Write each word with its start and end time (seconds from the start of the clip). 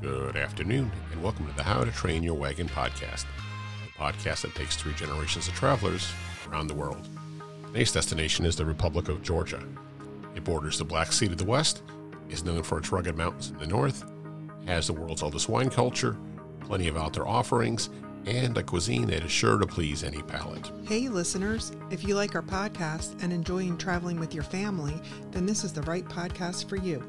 Good 0.00 0.36
afternoon, 0.36 0.92
and 1.10 1.22
welcome 1.24 1.48
to 1.48 1.56
the 1.56 1.64
How 1.64 1.82
to 1.82 1.90
Train 1.90 2.22
Your 2.22 2.34
Wagon 2.34 2.68
podcast, 2.68 3.24
the 3.84 3.90
podcast 3.98 4.42
that 4.42 4.54
takes 4.54 4.76
three 4.76 4.94
generations 4.94 5.48
of 5.48 5.54
travelers 5.54 6.12
around 6.48 6.68
the 6.68 6.74
world. 6.74 7.08
Today's 7.66 7.90
destination 7.90 8.46
is 8.46 8.54
the 8.54 8.64
Republic 8.64 9.08
of 9.08 9.24
Georgia. 9.24 9.60
It 10.36 10.44
borders 10.44 10.78
the 10.78 10.84
Black 10.84 11.12
Sea 11.12 11.26
to 11.26 11.34
the 11.34 11.44
west, 11.44 11.82
is 12.28 12.44
known 12.44 12.62
for 12.62 12.78
its 12.78 12.92
rugged 12.92 13.16
mountains 13.16 13.50
in 13.50 13.58
the 13.58 13.66
north, 13.66 14.08
has 14.66 14.86
the 14.86 14.92
world's 14.92 15.24
oldest 15.24 15.48
wine 15.48 15.68
culture, 15.68 16.16
plenty 16.60 16.86
of 16.86 16.96
outdoor 16.96 17.26
offerings, 17.26 17.90
and 18.24 18.56
a 18.56 18.62
cuisine 18.62 19.06
that 19.08 19.24
is 19.24 19.32
sure 19.32 19.58
to 19.58 19.66
please 19.66 20.04
any 20.04 20.22
palate. 20.22 20.70
Hey, 20.84 21.08
listeners, 21.08 21.72
if 21.90 22.06
you 22.06 22.14
like 22.14 22.36
our 22.36 22.42
podcast 22.42 23.20
and 23.20 23.32
enjoying 23.32 23.76
traveling 23.76 24.20
with 24.20 24.32
your 24.32 24.44
family, 24.44 24.94
then 25.32 25.44
this 25.44 25.64
is 25.64 25.72
the 25.72 25.82
right 25.82 26.04
podcast 26.04 26.68
for 26.68 26.76
you. 26.76 27.02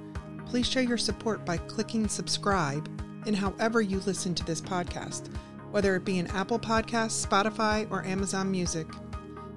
Please 0.49 0.67
show 0.67 0.79
your 0.79 0.97
support 0.97 1.45
by 1.45 1.57
clicking 1.57 2.07
subscribe 2.07 2.89
in 3.27 3.35
however 3.35 3.83
you 3.83 3.99
listen 3.99 4.33
to 4.33 4.43
this 4.43 4.59
podcast, 4.59 5.29
whether 5.69 5.95
it 5.95 6.03
be 6.03 6.17
in 6.17 6.25
Apple 6.27 6.57
Podcasts, 6.57 7.23
Spotify, 7.23 7.85
or 7.91 8.03
Amazon 8.03 8.49
Music. 8.49 8.87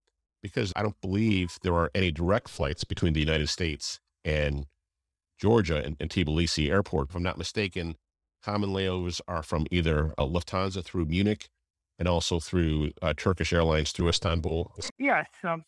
because 0.42 0.72
I 0.78 0.82
don't 0.82 1.00
believe 1.02 1.58
there 1.62 1.76
are 1.76 1.92
any 1.94 2.12
direct 2.12 2.48
flights 2.48 2.86
between 2.86 3.12
the 3.12 3.20
United 3.20 3.50
States 3.50 4.00
and 4.24 4.66
Georgia 5.44 5.84
and, 5.86 5.98
and 6.00 6.10
Tbilisi 6.10 6.70
Airport. 6.70 7.10
If 7.10 7.16
I'm 7.18 7.24
not 7.32 7.38
mistaken, 7.38 7.98
common 8.42 8.70
layovers 8.70 9.20
are 9.28 9.44
from 9.44 9.68
either 9.72 10.14
uh, 10.18 10.24
Lufthansa 10.24 10.82
through 10.86 11.08
Munich 11.08 11.50
and 12.00 12.08
also 12.08 12.40
through 12.40 12.92
uh, 13.02 13.14
Turkish 13.26 13.52
Airlines 13.52 13.92
through 13.92 14.08
Istanbul. 14.08 14.72
Yes. 14.98 15.28
Um, 15.44 15.66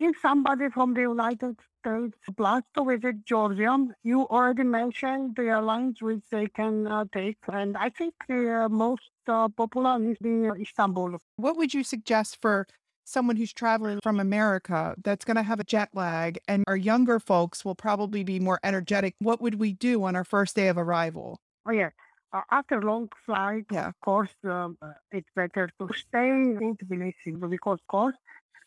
if 0.00 0.16
somebody 0.22 0.70
from 0.70 0.94
the 0.94 1.02
United 1.02 1.56
States 1.78 2.16
plans 2.38 2.64
to 2.74 2.84
visit 2.86 3.16
Georgia, 3.26 3.76
you 4.02 4.26
already 4.28 4.62
mentioned 4.62 5.36
the 5.36 5.42
airlines 5.42 6.00
which 6.00 6.24
they 6.30 6.46
can 6.46 6.86
uh, 6.86 7.04
take. 7.12 7.36
And 7.52 7.76
I 7.76 7.90
think 7.90 8.14
the 8.28 8.64
uh, 8.64 8.68
most 8.70 9.10
uh, 9.28 9.48
popular 9.48 10.02
is 10.10 10.16
the 10.22 10.54
Istanbul. 10.58 11.18
What 11.36 11.58
would 11.58 11.74
you 11.74 11.84
suggest 11.84 12.38
for 12.40 12.66
someone 13.04 13.36
who's 13.36 13.52
traveling 13.52 14.00
from 14.02 14.20
America 14.20 14.94
that's 15.02 15.24
going 15.24 15.36
to 15.36 15.42
have 15.42 15.60
a 15.60 15.64
jet 15.64 15.90
lag 15.94 16.38
and 16.48 16.64
our 16.66 16.76
younger 16.76 17.18
folks 17.18 17.64
will 17.64 17.74
probably 17.74 18.24
be 18.24 18.38
more 18.40 18.58
energetic. 18.62 19.14
What 19.18 19.40
would 19.40 19.56
we 19.56 19.72
do 19.72 20.04
on 20.04 20.16
our 20.16 20.24
first 20.24 20.56
day 20.56 20.68
of 20.68 20.78
arrival? 20.78 21.38
Oh, 21.66 21.72
yeah. 21.72 21.90
Uh, 22.32 22.40
after 22.50 22.80
long 22.80 23.10
flight, 23.26 23.66
yeah. 23.70 23.88
of 23.88 24.00
course, 24.00 24.34
um, 24.44 24.78
uh, 24.80 24.92
it's 25.10 25.28
better 25.36 25.68
to 25.78 25.88
stay 25.94 26.28
in 26.28 26.76
Tbilisi 26.80 27.38
because, 27.50 27.78
of 27.78 27.86
course, 27.88 28.16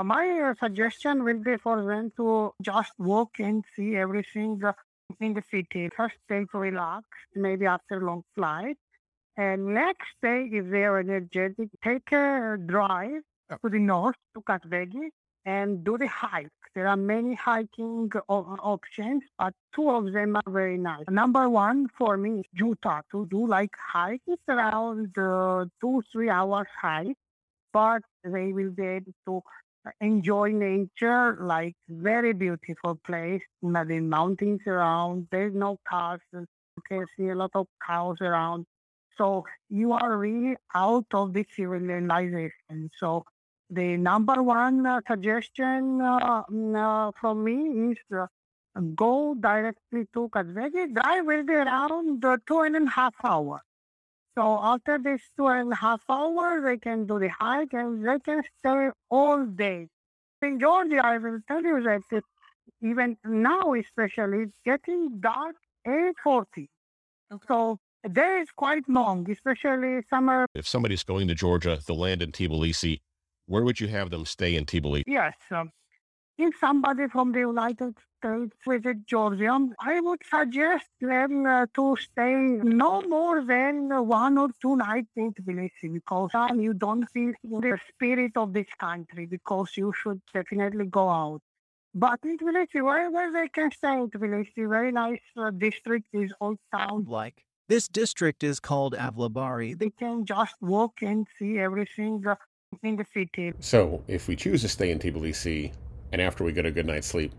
my 0.03 0.53
suggestion 0.59 1.23
will 1.23 1.39
be 1.39 1.57
for 1.57 1.83
them 1.83 2.11
to 2.17 2.53
just 2.61 2.91
walk 2.99 3.39
and 3.39 3.63
see 3.75 3.95
everything 3.95 4.61
in 5.19 5.33
the 5.33 5.43
city. 5.49 5.89
First 5.95 6.17
day 6.29 6.45
to 6.51 6.57
relax, 6.57 7.05
maybe 7.33 7.65
after 7.65 8.01
long 8.01 8.23
flight. 8.35 8.77
And 9.37 9.73
next 9.73 10.09
day, 10.21 10.49
if 10.51 10.69
they're 10.69 10.99
energetic, 10.99 11.69
take 11.83 12.11
a 12.11 12.57
drive 12.63 13.23
to 13.49 13.69
the 13.69 13.79
north 13.79 14.15
to 14.33 14.41
Kazbegi 14.41 15.09
and 15.45 15.83
do 15.83 15.97
the 15.97 16.07
hike. 16.07 16.49
There 16.73 16.87
are 16.87 16.97
many 16.97 17.35
hiking 17.35 18.11
options, 18.27 19.23
but 19.37 19.53
two 19.73 19.89
of 19.89 20.11
them 20.11 20.35
are 20.35 20.51
very 20.51 20.77
nice. 20.77 21.05
Number 21.09 21.47
one 21.49 21.87
for 21.97 22.17
me 22.17 22.39
is 22.39 22.45
Juta 22.53 23.01
to 23.11 23.25
do 23.27 23.47
like 23.47 23.69
hike. 23.93 24.21
It's 24.27 24.41
around 24.49 25.17
uh, 25.17 25.65
two, 25.79 26.03
three 26.11 26.29
hours 26.29 26.67
hike, 26.81 27.15
but 27.71 28.01
they 28.23 28.51
will 28.51 28.71
be 28.71 28.85
able 28.85 29.13
to 29.27 29.41
enjoy 30.01 30.51
nature, 30.51 31.37
like 31.39 31.75
very 31.87 32.33
beautiful 32.33 32.95
place. 33.05 33.41
The 33.61 33.99
mountains 34.01 34.61
around, 34.67 35.27
there's 35.31 35.53
no 35.53 35.77
cars. 35.87 36.19
You 36.33 36.45
can 36.89 37.05
see 37.15 37.29
a 37.29 37.35
lot 37.35 37.51
of 37.53 37.67
cows 37.85 38.17
around. 38.19 38.65
So 39.17 39.45
you 39.69 39.93
are 39.93 40.17
really 40.17 40.57
out 40.73 41.05
of 41.13 41.31
the 41.33 41.45
civilization. 41.55 42.91
So 42.99 43.23
the 43.69 43.97
number 43.97 44.41
one 44.43 44.85
uh, 44.85 45.01
suggestion 45.07 46.01
uh, 46.01 46.43
mm, 46.43 46.75
uh, 46.75 47.11
from 47.19 47.43
me 47.43 47.91
is 47.91 47.97
uh, 48.15 48.27
go 48.95 49.35
directly 49.39 50.07
to 50.13 50.29
Kazbegi. 50.29 50.93
Drive 50.93 51.25
will 51.25 51.43
be 51.43 51.53
around 51.53 52.23
uh, 52.23 52.37
two 52.47 52.61
and 52.61 52.75
a 52.75 52.89
half 52.89 53.15
hours. 53.23 53.61
So 54.37 54.59
after 54.61 54.99
this 54.99 55.21
two 55.37 55.47
and 55.47 55.71
a 55.71 55.75
half 55.75 56.01
hours, 56.09 56.63
they 56.63 56.77
can 56.77 57.05
do 57.07 57.19
the 57.19 57.29
hike 57.29 57.73
and 57.73 58.05
they 58.05 58.19
can 58.19 58.43
stay 58.59 58.89
all 59.09 59.45
day. 59.45 59.87
In 60.41 60.59
Georgia, 60.59 61.01
I 61.03 61.17
will 61.17 61.39
tell 61.47 61.63
you 61.63 61.81
that 61.83 62.01
it, 62.11 62.23
even 62.81 63.17
now, 63.25 63.73
especially, 63.73 64.43
it's 64.43 64.59
getting 64.63 65.19
dark 65.21 65.55
8.40. 65.87 66.67
So 67.47 67.79
the 68.03 68.09
day 68.09 68.41
is 68.41 68.51
quite 68.51 68.83
long, 68.89 69.29
especially 69.31 70.01
summer. 70.09 70.45
If 70.53 70.67
somebody's 70.67 71.03
going 71.03 71.27
to 71.29 71.35
Georgia, 71.35 71.79
the 71.87 71.95
land 71.95 72.21
in 72.21 72.31
Tbilisi, 72.31 72.99
where 73.47 73.63
would 73.63 73.79
you 73.79 73.87
have 73.87 74.09
them 74.09 74.25
stay 74.25 74.55
in 74.55 74.65
Tbilisi? 74.65 75.03
Yes. 75.07 75.35
Um, 75.51 75.71
if 76.37 76.53
somebody 76.59 77.07
from 77.07 77.31
the 77.31 77.39
United 77.39 77.95
States 78.19 78.55
visit 78.67 79.05
Georgia, 79.05 79.57
I 79.79 80.01
would 80.01 80.21
suggest 80.29 80.87
them 80.99 81.45
uh, 81.45 81.65
to 81.75 81.95
stay 81.97 82.33
no 82.33 83.01
more 83.03 83.45
than 83.45 83.89
one 84.07 84.37
or 84.37 84.49
two 84.61 84.75
nights 84.75 85.11
in 85.15 85.33
Tbilisi 85.33 85.93
because 85.93 86.31
um, 86.33 86.59
you 86.59 86.73
don't 86.73 87.05
feel 87.11 87.33
the 87.43 87.77
spirit 87.87 88.33
of 88.35 88.51
this 88.51 88.67
country 88.79 89.25
because 89.25 89.77
you 89.77 89.93
should 89.93 90.21
definitely 90.33 90.85
go 90.85 91.09
out. 91.09 91.41
But 91.93 92.19
in 92.25 92.37
Tbilisi, 92.37 92.83
wherever 92.83 93.31
they 93.31 93.47
can 93.47 93.71
stay 93.71 93.93
in 93.93 94.09
Tbilisi, 94.09 94.67
very 94.67 94.91
nice 94.91 95.21
uh, 95.37 95.51
district 95.51 96.07
is 96.11 96.33
Old 96.41 96.57
Town. 96.75 97.05
Like 97.07 97.45
this 97.69 97.87
district 97.87 98.43
is 98.43 98.59
called 98.59 98.93
Avlabari. 98.95 99.77
They 99.79 99.91
can 99.91 100.25
just 100.25 100.55
walk 100.59 101.01
and 101.01 101.25
see 101.39 101.59
everything. 101.59 102.25
Uh, 102.83 102.87
in 102.87 102.95
the 102.95 103.05
city. 103.13 103.53
So, 103.59 104.03
if 104.07 104.27
we 104.27 104.35
choose 104.35 104.61
to 104.61 104.69
stay 104.69 104.91
in 104.91 104.99
Tbilisi 104.99 105.73
and 106.11 106.21
after 106.21 106.43
we 106.43 106.51
get 106.51 106.65
a 106.65 106.71
good 106.71 106.85
night's 106.85 107.07
sleep, 107.07 107.31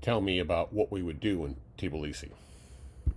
tell 0.00 0.20
me 0.20 0.38
about 0.40 0.72
what 0.72 0.90
we 0.90 1.02
would 1.02 1.20
do 1.20 1.44
in 1.44 1.56
Tbilisi. 1.78 2.30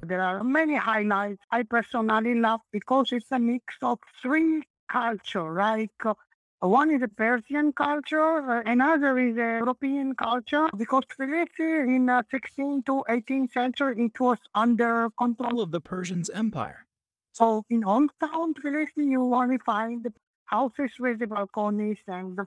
There 0.02 0.22
are 0.22 0.44
many 0.44 0.76
highlights 0.76 1.42
I 1.52 1.64
personally 1.64 2.36
love 2.36 2.62
because 2.72 3.12
it's 3.12 3.32
a 3.32 3.40
mix 3.40 3.76
of 3.82 4.00
three 4.22 4.64
culture, 4.92 5.52
right? 5.52 5.90
Uh, 6.06 6.14
one 6.60 6.92
is 6.92 7.02
a 7.02 7.08
Persian 7.08 7.74
culture, 7.74 8.52
uh, 8.52 8.64
another 8.66 9.18
is 9.18 9.38
a 9.38 9.60
European 9.60 10.16
culture, 10.16 10.68
because 10.78 11.04
Tbilisi 11.06 11.96
in 11.96 12.06
the 12.06 12.26
16th 12.34 12.86
to 12.86 13.04
18th 13.10 13.52
century, 13.54 14.06
it 14.06 14.20
was 14.20 14.38
under 14.56 15.10
control 15.18 15.62
of 15.62 15.72
the 15.72 15.82
Persian 15.82 16.24
Empire. 16.34 16.86
So 17.34 17.64
in 17.70 17.84
Old 17.84 18.12
Town 18.20 18.54
Tbilisi, 18.54 19.10
you 19.10 19.34
only 19.34 19.58
find 19.58 20.06
houses 20.54 20.92
with 21.00 21.20
the 21.20 21.28
balconies 21.28 21.98
and 22.08 22.40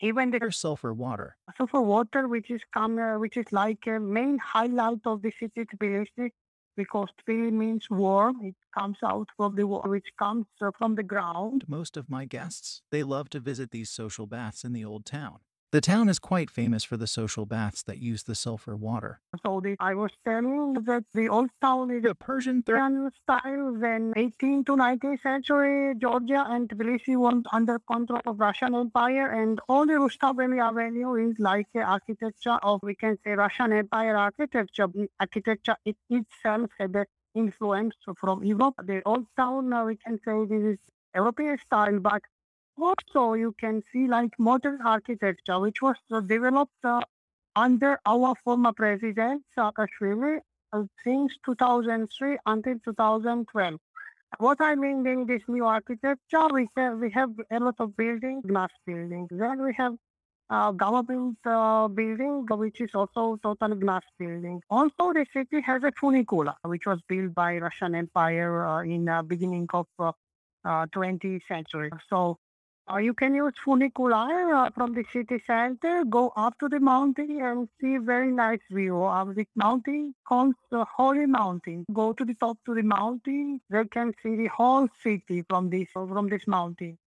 even 0.00 0.30
the 0.30 0.50
sulfur 0.50 0.92
water. 0.92 1.36
Sulfur 1.56 1.80
water, 1.80 2.28
which 2.28 2.50
is 2.50 2.62
come, 2.72 2.98
uh, 2.98 3.18
which 3.18 3.36
is 3.36 3.46
like 3.52 3.86
a 3.86 3.98
main 3.98 4.38
highlight 4.38 5.02
of 5.04 5.22
the 5.22 5.32
city 5.40 5.64
Tbilisi, 5.70 6.30
because 6.76 7.08
Tbilisi 7.18 7.52
means 7.52 7.84
warm. 7.90 8.36
It 8.42 8.56
comes 8.78 8.98
out 9.04 9.28
from 9.36 9.56
the 9.56 9.66
water, 9.66 9.88
which 9.88 10.10
comes 10.18 10.46
uh, 10.60 10.70
from 10.78 10.94
the 10.94 11.02
ground. 11.02 11.64
Most 11.66 11.96
of 11.96 12.10
my 12.10 12.24
guests, 12.24 12.82
they 12.90 13.02
love 13.02 13.30
to 13.30 13.40
visit 13.40 13.70
these 13.70 13.90
social 13.90 14.26
baths 14.26 14.64
in 14.64 14.72
the 14.72 14.84
old 14.84 15.06
town. 15.06 15.38
The 15.72 15.80
town 15.80 16.08
is 16.08 16.20
quite 16.20 16.48
famous 16.48 16.84
for 16.84 16.96
the 16.96 17.08
social 17.08 17.44
baths 17.44 17.82
that 17.82 17.98
use 17.98 18.22
the 18.22 18.36
sulfur 18.36 18.76
water. 18.76 19.20
So 19.44 19.60
the, 19.60 19.76
I 19.80 19.94
was 19.94 20.12
telling 20.24 20.74
that 20.84 21.04
the 21.12 21.28
old 21.28 21.50
town 21.60 21.90
is 21.90 22.04
a 22.04 22.14
Persian 22.14 22.62
style. 22.62 23.74
Then 23.74 24.14
18th 24.16 24.66
to 24.66 24.76
19th 24.76 25.22
century, 25.22 25.94
Georgia 25.98 26.44
and 26.48 26.68
Tbilisi 26.68 27.16
was 27.16 27.42
under 27.52 27.80
control 27.80 28.20
of 28.26 28.38
Russian 28.38 28.74
Empire, 28.76 29.28
and 29.32 29.60
all 29.68 29.86
the 29.86 29.94
Rustaveli 29.94 30.62
Avenue 30.62 31.14
is 31.28 31.36
like 31.40 31.66
the 31.74 31.82
architecture 31.82 32.58
of 32.62 32.80
we 32.82 32.94
can 32.94 33.18
say 33.24 33.32
Russian 33.32 33.72
Empire 33.72 34.16
architecture. 34.16 34.86
Architecture 35.18 35.76
it 35.84 35.96
itself 36.08 36.70
had 36.78 36.94
a 36.94 37.06
influence 37.34 37.94
from 38.18 38.44
Europe. 38.44 38.76
The 38.84 39.02
old 39.04 39.26
town, 39.36 39.72
uh, 39.72 39.84
we 39.84 39.96
can 39.96 40.18
say 40.24 40.46
this 40.46 40.62
is 40.74 40.78
European 41.14 41.58
style, 41.58 41.98
but 41.98 42.22
also 42.80 43.34
you 43.34 43.54
can 43.58 43.82
see 43.92 44.06
like 44.06 44.38
modern 44.38 44.80
architecture, 44.82 45.58
which 45.58 45.82
was 45.82 45.96
uh, 46.10 46.20
developed 46.20 46.84
uh, 46.84 47.00
under 47.54 47.98
our 48.06 48.34
former 48.44 48.72
president, 48.72 49.42
Saakashvili, 49.56 50.40
uh, 50.72 50.84
since 51.04 51.32
2003 51.44 52.38
until 52.46 52.78
2012. 52.84 53.80
What 54.38 54.60
I 54.60 54.74
mean 54.74 55.06
in 55.06 55.26
this 55.26 55.42
new 55.48 55.64
architecture, 55.64 56.48
we 56.52 56.68
have, 56.76 56.98
we 56.98 57.10
have 57.10 57.30
a 57.50 57.60
lot 57.60 57.76
of 57.78 57.96
buildings, 57.96 58.44
glass 58.46 58.70
buildings. 58.84 59.28
Then 59.30 59.62
we 59.62 59.72
have 59.74 59.94
uh, 60.50 60.72
government 60.72 61.38
uh, 61.44 61.88
building, 61.88 62.46
which 62.50 62.80
is 62.80 62.90
also 62.94 63.38
total 63.42 63.74
glass 63.74 64.02
building. 64.18 64.62
Also, 64.68 65.12
the 65.12 65.26
city 65.32 65.60
has 65.60 65.82
a 65.84 65.92
funicular, 65.98 66.54
which 66.62 66.86
was 66.86 67.00
built 67.08 67.34
by 67.34 67.58
Russian 67.58 67.94
Empire 67.94 68.66
uh, 68.66 68.82
in 68.82 69.06
the 69.06 69.24
beginning 69.26 69.68
of 69.72 69.86
uh, 69.98 70.12
20th 70.66 71.42
century. 71.48 71.90
So 72.10 72.38
uh, 72.92 72.98
you 72.98 73.14
can 73.14 73.34
use 73.34 73.52
funicular 73.64 74.54
uh, 74.54 74.70
from 74.70 74.94
the 74.94 75.04
city 75.12 75.42
center, 75.46 76.04
go 76.04 76.32
up 76.36 76.58
to 76.58 76.68
the 76.68 76.80
mountain 76.80 77.40
and 77.40 77.68
see 77.80 77.96
very 77.96 78.30
nice 78.30 78.60
view 78.70 79.02
of 79.02 79.34
the 79.34 79.46
mountain 79.56 80.14
called 80.26 80.54
the 80.70 80.84
Holy 80.84 81.26
Mountain. 81.26 81.84
Go 81.92 82.12
to 82.12 82.24
the 82.24 82.34
top 82.34 82.58
to 82.66 82.74
the 82.74 82.82
mountain, 82.82 83.60
they 83.70 83.84
can 83.84 84.12
see 84.22 84.36
the 84.36 84.46
whole 84.48 84.88
city 85.02 85.44
from 85.48 85.70
this 85.70 85.88
from 85.92 86.28
this 86.28 86.46
mountain. 86.46 86.98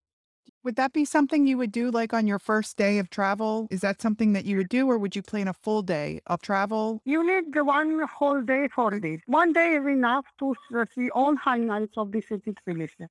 Would 0.64 0.76
that 0.76 0.92
be 0.92 1.04
something 1.04 1.46
you 1.46 1.56
would 1.56 1.70
do 1.72 1.90
like 1.90 2.12
on 2.12 2.26
your 2.26 2.38
first 2.40 2.76
day 2.76 2.98
of 2.98 3.08
travel? 3.10 3.68
Is 3.70 3.80
that 3.82 4.02
something 4.02 4.32
that 4.32 4.44
you 4.44 4.56
would 4.56 4.68
do, 4.68 4.90
or 4.90 4.98
would 4.98 5.14
you 5.14 5.22
plan 5.22 5.46
a 5.46 5.54
full 5.54 5.82
day 5.82 6.20
of 6.26 6.42
travel? 6.42 7.00
You 7.04 7.24
need 7.24 7.54
the 7.54 7.64
one 7.64 8.00
whole 8.00 8.42
day 8.42 8.68
for 8.74 8.98
this. 8.98 9.20
One 9.26 9.52
day 9.52 9.76
is 9.76 9.86
enough 9.86 10.26
to 10.40 10.54
see 10.94 11.10
all 11.10 11.36
highlights 11.36 11.96
of 11.96 12.10
the 12.10 12.20
city 12.20 12.52
Tbilisi. 12.52 13.06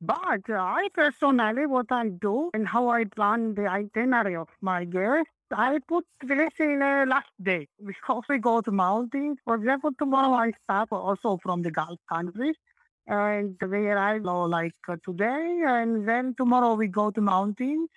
But 0.00 0.50
I 0.50 0.88
personally, 0.94 1.66
what 1.66 1.90
I 1.90 2.08
do 2.08 2.50
and 2.54 2.68
how 2.68 2.88
I 2.88 3.04
plan 3.04 3.54
the 3.54 3.66
itinerary 3.66 4.36
of 4.36 4.48
my 4.60 4.84
guests, 4.84 5.30
I 5.50 5.78
put 5.88 6.04
this 6.22 6.52
in 6.58 6.80
last 6.80 7.30
day 7.42 7.68
because 7.84 8.24
we 8.28 8.38
go 8.38 8.60
to 8.60 8.70
mountains. 8.70 9.38
For 9.44 9.54
example, 9.54 9.92
tomorrow 9.98 10.34
I 10.34 10.52
start 10.64 10.88
also 10.92 11.38
from 11.42 11.62
the 11.62 11.70
Gulf 11.70 11.98
countries 12.08 12.56
and 13.06 13.56
we 13.60 13.86
arrive 13.88 14.24
like 14.24 14.74
uh, 14.88 14.96
today 15.04 15.62
and 15.66 16.08
then 16.08 16.34
tomorrow 16.36 16.74
we 16.74 16.88
go 16.88 17.10
to 17.10 17.20
mountains 17.20 17.88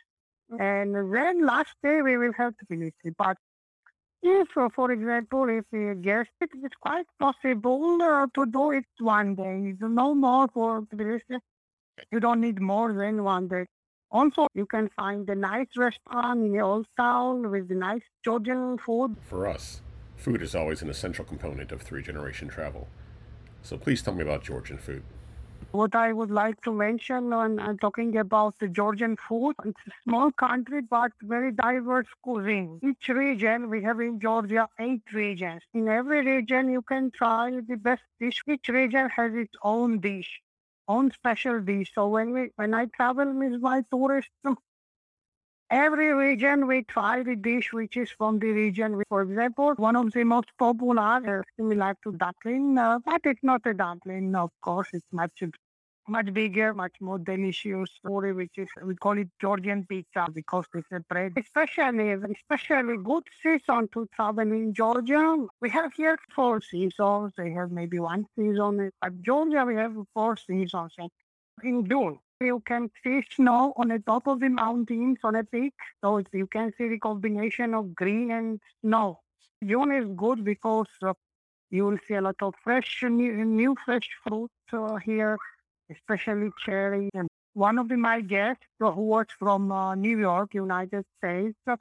and 0.59 0.95
then 1.13 1.45
last 1.45 1.75
day 1.83 2.01
we 2.01 2.17
will 2.17 2.33
have 2.33 2.55
to 2.57 2.65
finish 2.65 2.93
it. 3.03 3.15
But 3.17 3.37
if, 4.21 4.47
uh, 4.57 4.69
for 4.75 4.91
example, 4.91 5.49
if 5.49 5.65
a 5.73 5.95
guest, 5.95 6.29
it 6.41 6.49
is 6.63 6.71
quite 6.79 7.05
possible 7.19 8.01
uh, 8.01 8.27
to 8.35 8.45
do 8.45 8.71
it 8.71 8.85
one 8.99 9.35
day. 9.35 9.73
No 9.79 10.15
more 10.15 10.47
for 10.53 10.81
Tbilisi 10.83 11.39
you 12.11 12.19
don't 12.19 12.41
need 12.41 12.61
more 12.61 12.93
than 12.93 13.23
one 13.23 13.47
day. 13.47 13.65
Also, 14.09 14.47
you 14.53 14.65
can 14.65 14.89
find 14.95 15.29
a 15.29 15.35
nice 15.35 15.67
restaurant 15.75 16.45
in 16.45 16.53
the 16.53 16.61
old 16.61 16.87
town 16.95 17.51
with 17.51 17.69
nice 17.69 18.03
Georgian 18.23 18.77
food. 18.77 19.17
For 19.23 19.47
us, 19.47 19.81
food 20.15 20.41
is 20.41 20.55
always 20.55 20.81
an 20.81 20.89
essential 20.89 21.25
component 21.25 21.71
of 21.71 21.81
three 21.81 22.01
generation 22.01 22.47
travel. 22.47 22.87
So 23.63 23.77
please 23.77 24.01
tell 24.01 24.13
me 24.13 24.21
about 24.21 24.43
Georgian 24.43 24.77
food. 24.77 25.03
What 25.71 25.93
I 25.93 26.13
would 26.13 26.31
like 26.31 26.61
to 26.61 26.71
mention 26.71 27.29
when 27.29 27.59
I'm 27.59 27.77
talking 27.77 28.17
about 28.17 28.57
the 28.59 28.69
Georgian 28.69 29.17
food, 29.17 29.55
it's 29.65 29.79
a 29.85 29.91
small 30.05 30.31
country 30.31 30.81
but 30.81 31.11
very 31.21 31.51
diverse 31.51 32.07
cuisine. 32.21 32.79
Each 32.81 33.09
region, 33.09 33.69
we 33.69 33.83
have 33.83 33.99
in 33.99 34.21
Georgia 34.21 34.69
eight 34.79 35.01
regions. 35.11 35.63
In 35.73 35.89
every 35.89 36.25
region, 36.25 36.69
you 36.69 36.81
can 36.81 37.11
try 37.11 37.59
the 37.67 37.75
best 37.75 38.03
dish. 38.19 38.41
Each 38.47 38.69
region 38.69 39.09
has 39.09 39.33
its 39.33 39.53
own 39.61 39.99
dish 39.99 40.41
own 40.87 41.11
special 41.11 41.61
dish. 41.61 41.91
So 41.93 42.07
when 42.07 42.31
we 42.31 42.51
when 42.55 42.73
I 42.73 42.85
travel 42.85 43.31
with 43.33 43.61
my 43.61 43.83
tourists, 43.91 44.31
every 45.69 46.13
region 46.13 46.67
we 46.67 46.83
try 46.83 47.23
the 47.23 47.35
dish 47.35 47.71
which 47.73 47.97
is 47.97 48.09
from 48.11 48.39
the 48.39 48.51
region. 48.51 49.01
For 49.09 49.21
example, 49.21 49.73
one 49.77 49.95
of 49.95 50.11
the 50.11 50.23
most 50.23 50.49
popular, 50.57 51.39
uh, 51.39 51.43
similar 51.57 51.95
to 52.03 52.11
dumpling, 52.13 52.77
uh, 52.77 52.99
but 53.05 53.21
it's 53.25 53.43
not 53.43 53.65
a 53.65 53.73
dumpling, 53.73 54.35
of 54.35 54.51
course, 54.61 54.89
it's 54.93 55.05
much 55.11 55.43
much 56.07 56.33
bigger, 56.33 56.73
much 56.73 56.95
more 57.01 57.19
delicious 57.19 57.89
story, 57.99 58.33
which 58.33 58.57
is 58.57 58.67
we 58.83 58.95
call 58.95 59.17
it 59.17 59.29
Georgian 59.41 59.85
pizza 59.85 60.27
because 60.33 60.65
it's 60.73 60.91
a 60.91 60.99
bread. 61.01 61.33
Especially, 61.37 62.11
especially 62.11 62.97
good 63.03 63.23
season 63.41 63.87
to 63.93 64.07
travel 64.15 64.51
in 64.51 64.73
Georgia. 64.73 65.45
We 65.61 65.69
have 65.69 65.93
here 65.93 66.17
four 66.35 66.61
seasons. 66.61 67.33
They 67.37 67.51
have 67.51 67.71
maybe 67.71 67.99
one 67.99 68.25
season. 68.37 68.91
But 69.01 69.21
Georgia, 69.21 69.65
we 69.65 69.75
have 69.75 69.95
four 70.13 70.37
seasons. 70.37 70.93
In 71.63 71.87
June, 71.89 72.19
you 72.39 72.61
can 72.65 72.89
see 73.03 73.23
snow 73.35 73.73
on 73.77 73.89
the 73.89 73.99
top 73.99 74.27
of 74.27 74.39
the 74.39 74.49
mountains 74.49 75.17
on 75.23 75.35
a 75.35 75.43
peak. 75.43 75.73
So 76.03 76.21
you 76.31 76.47
can 76.47 76.71
see 76.77 76.87
the 76.87 76.99
combination 76.99 77.73
of 77.73 77.95
green 77.95 78.31
and 78.31 78.59
snow. 78.81 79.19
June 79.65 79.91
is 79.91 80.05
good 80.15 80.43
because 80.43 80.87
uh, 81.01 81.13
you 81.71 81.85
will 81.85 81.97
see 82.07 82.13
a 82.13 82.21
lot 82.21 82.35
of 82.41 82.53
fresh, 82.63 83.03
new, 83.03 83.43
new 83.43 83.75
fresh 83.83 84.07
fruit 84.23 84.51
uh, 84.71 84.95
here 84.97 85.37
especially 85.91 86.49
cherry. 86.63 87.09
And 87.13 87.27
one 87.53 87.77
of 87.77 87.89
the, 87.89 87.97
my 87.97 88.21
guests 88.21 88.63
who 88.79 88.91
was 88.91 89.25
from 89.37 89.71
uh, 89.71 89.95
New 89.95 90.19
York, 90.19 90.53
United 90.53 91.05
States, 91.17 91.57
uh, 91.67 91.77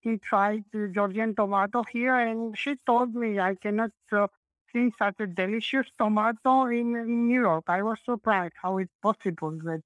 he 0.00 0.16
tried 0.16 0.64
Georgian 0.94 1.34
tomato 1.34 1.84
here, 1.84 2.16
and 2.16 2.56
she 2.56 2.76
told 2.86 3.14
me 3.14 3.38
I 3.38 3.54
cannot 3.54 3.90
uh, 4.12 4.28
see 4.72 4.90
such 4.98 5.16
a 5.20 5.26
delicious 5.26 5.86
tomato 5.98 6.66
in, 6.66 6.96
in, 6.96 7.28
New 7.28 7.40
York. 7.40 7.64
I 7.68 7.82
was 7.82 7.98
surprised 8.04 8.54
how 8.62 8.78
it's 8.78 8.92
possible 9.02 9.58
that 9.64 9.82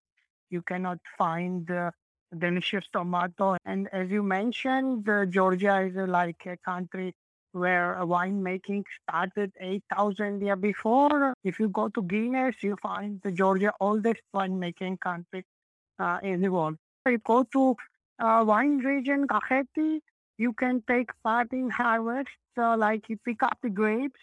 you 0.51 0.63
cannot 0.63 0.99
find 1.19 1.69
uh, 1.71 1.91
delicious 2.39 2.85
tomato. 2.93 3.57
And 3.65 3.89
as 3.93 4.09
you 4.11 4.23
mentioned, 4.23 5.09
Georgia 5.31 5.81
is 5.81 5.97
like 5.97 6.47
a 6.47 6.57
country 6.59 7.15
where 7.55 7.97
winemaking 8.01 8.83
started 9.03 9.53
8,000 9.61 10.43
years 10.43 10.59
before. 10.59 11.35
If 11.45 11.61
you 11.61 11.69
go 11.69 11.89
to 11.89 12.03
Guinness, 12.03 12.57
you 12.63 12.77
find 12.83 13.21
the 13.23 13.31
Georgia 13.31 13.73
oldest 13.81 14.23
winemaking 14.35 15.01
country 15.01 15.45
uh, 15.99 16.19
in 16.23 16.41
the 16.41 16.49
world. 16.49 16.77
If 17.07 17.13
you 17.13 17.19
go 17.19 17.45
to 17.53 17.77
uh, 18.19 18.45
wine 18.45 18.79
region, 18.79 19.29
Kakheti, 19.29 20.01
you 20.37 20.53
can 20.53 20.83
take 20.89 21.11
part 21.23 21.53
in 21.53 21.71
harvest, 21.71 22.29
uh, 22.59 22.77
like 22.77 23.09
you 23.09 23.17
pick 23.25 23.43
up 23.43 23.59
the 23.63 23.71
grapes. 23.71 24.21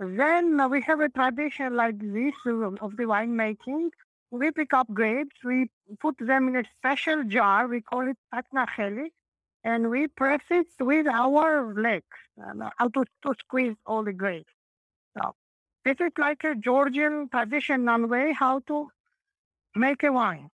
Then 0.00 0.58
uh, 0.58 0.68
we 0.68 0.80
have 0.82 1.00
a 1.00 1.10
tradition 1.10 1.76
like 1.76 1.98
this 1.98 2.34
of 2.46 2.96
the 2.96 3.04
winemaking. 3.04 3.90
We 4.30 4.50
pick 4.50 4.72
up 4.72 4.88
grapes, 4.94 5.36
we 5.44 5.68
put 6.00 6.16
them 6.18 6.48
in 6.48 6.56
a 6.56 6.64
special 6.78 7.22
jar, 7.24 7.68
we 7.68 7.82
call 7.82 8.08
it 8.08 8.16
patnacheli, 8.34 9.08
and 9.64 9.90
we 9.90 10.08
press 10.08 10.40
it 10.50 10.66
with 10.80 11.06
our 11.06 11.74
legs 11.74 12.04
uh, 12.42 12.70
how 12.76 12.88
to, 12.88 13.04
to 13.24 13.34
squeeze 13.40 13.76
all 13.86 14.02
the 14.04 14.12
grapes. 14.12 14.52
So 15.16 15.34
this 15.84 15.96
is 16.00 16.12
like 16.18 16.42
a 16.44 16.54
Georgian 16.54 17.28
traditional 17.28 18.06
way 18.06 18.32
how 18.32 18.60
to 18.68 18.88
make 19.74 20.02
a 20.02 20.12
wine. 20.12 20.48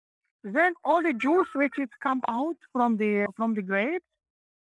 Then 0.43 0.73
all 0.83 1.01
the 1.01 1.13
juice 1.13 1.47
which 1.53 1.77
is 1.79 1.89
come 2.01 2.21
out 2.27 2.57
from 2.71 2.97
the 2.97 3.27
from 3.35 3.55
the 3.55 3.63
grapes, 3.63 4.05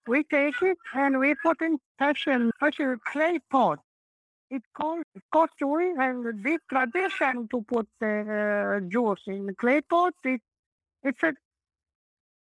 we 0.08 0.24
take 0.24 0.62
it 0.62 0.78
and 0.94 1.20
we 1.20 1.36
put 1.44 1.62
in 1.62 1.80
special 1.96 2.52
special 2.56 2.96
clay 3.12 3.40
pot. 3.50 3.80
It's 4.52 4.66
called 4.76 5.04
kosturi, 5.34 5.94
and 5.98 6.44
this 6.44 6.60
tradition 6.70 7.48
to 7.50 7.62
put 7.62 7.88
the 8.00 8.82
uh, 8.84 8.90
juice 8.90 9.22
in 9.26 9.56
clay 9.56 9.82
pot, 9.82 10.14
it, 10.26 10.42
it's 11.04 11.24
a 11.24 11.34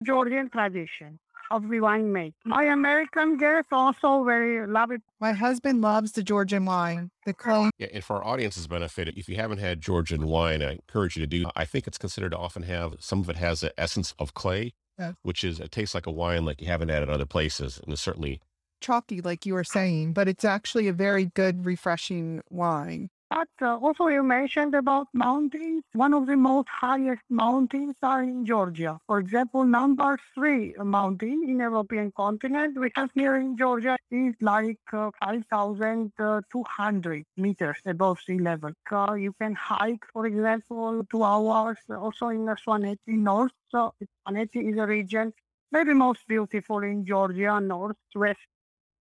Georgian 0.05 0.51
tradition 0.51 1.19
of 1.51 1.69
the 1.69 1.81
wine 1.81 2.13
make. 2.13 2.35
Mm. 2.47 2.51
My 2.51 2.65
American 2.65 3.37
guests 3.37 3.69
also 3.73 4.25
very 4.25 4.67
love 4.67 4.91
it. 4.91 5.03
My 5.21 5.33
husband 5.33 5.81
loves 5.81 6.13
the 6.13 6.23
Georgian 6.23 6.65
wine, 6.65 7.11
the 7.27 7.35
clone. 7.35 7.71
Yeah, 7.79 7.89
and 7.93 8.05
for 8.05 8.17
our 8.17 8.25
audience's 8.25 8.67
benefit, 8.67 9.09
if 9.17 9.29
you 9.29 9.37
haven't 9.37 9.59
had 9.59 9.81
Georgian 9.81 10.27
wine, 10.27 10.63
I 10.63 10.73
encourage 10.73 11.17
you 11.17 11.21
to 11.21 11.27
do. 11.27 11.47
I 11.57 11.65
think 11.65 11.87
it's 11.87 11.99
considered 11.99 12.31
to 12.31 12.39
often 12.39 12.63
have 12.65 12.97
some 13.01 13.21
of 13.21 13.29
it 13.29 13.37
has 13.37 13.61
the 13.61 13.79
essence 13.79 14.15
of 14.19 14.35
clay, 14.35 14.75
yeah. 14.99 15.13
which 15.23 15.45
is 15.45 15.61
it 15.61 15.71
tastes 15.71 15.95
like 15.95 16.07
a 16.07 16.11
wine 16.11 16.45
like 16.45 16.61
you 16.61 16.67
haven't 16.67 16.89
had 16.89 17.03
at 17.03 17.09
other 17.09 17.27
places, 17.27 17.81
and 17.83 17.93
it's 17.93 18.03
certainly 18.03 18.41
chalky, 18.81 19.21
like 19.21 19.47
you 19.47 19.55
were 19.55 19.65
saying, 19.65 20.13
but 20.13 20.29
it's 20.29 20.45
actually 20.45 20.89
a 20.89 20.93
very 20.93 21.27
good, 21.27 21.65
refreshing 21.65 22.43
wine. 22.51 23.09
But 23.35 23.49
uh, 23.63 23.79
also 23.79 24.07
you 24.07 24.23
mentioned 24.23 24.77
about 24.77 25.09
mountains. 25.13 25.83
One 25.95 26.15
of 26.15 26.27
the 26.27 26.37
most 26.37 26.69
highest 26.69 27.23
mountains 27.29 27.97
are 28.01 28.23
in 28.23 28.47
Georgia. 28.47 29.01
For 29.09 29.19
example, 29.19 29.65
number 29.65 30.17
three 30.35 30.73
mountain 30.79 31.43
in 31.49 31.59
European 31.59 32.13
continent 32.13 32.79
we 32.79 32.93
have 32.95 33.11
here 33.13 33.35
in 33.35 33.57
Georgia 33.57 33.97
is 34.13 34.37
like 34.41 34.79
uh, 34.93 35.11
5,200 35.25 37.25
meters 37.37 37.79
above 37.85 38.21
sea 38.21 38.39
level. 38.39 38.71
Uh, 38.89 39.15
you 39.15 39.33
can 39.41 39.57
hike, 39.57 40.05
for 40.13 40.27
example, 40.27 41.05
two 41.11 41.25
hours 41.25 41.79
also 41.91 42.29
in 42.29 42.45
the 42.45 42.55
Svaneti 42.55 43.19
North. 43.31 43.51
So 43.69 43.95
Svaneti 44.29 44.71
is 44.71 44.79
a 44.79 44.87
region 44.87 45.33
maybe 45.75 45.93
most 45.93 46.21
beautiful 46.29 46.85
in 46.85 47.05
Georgia, 47.05 47.61
northwest 47.61 48.47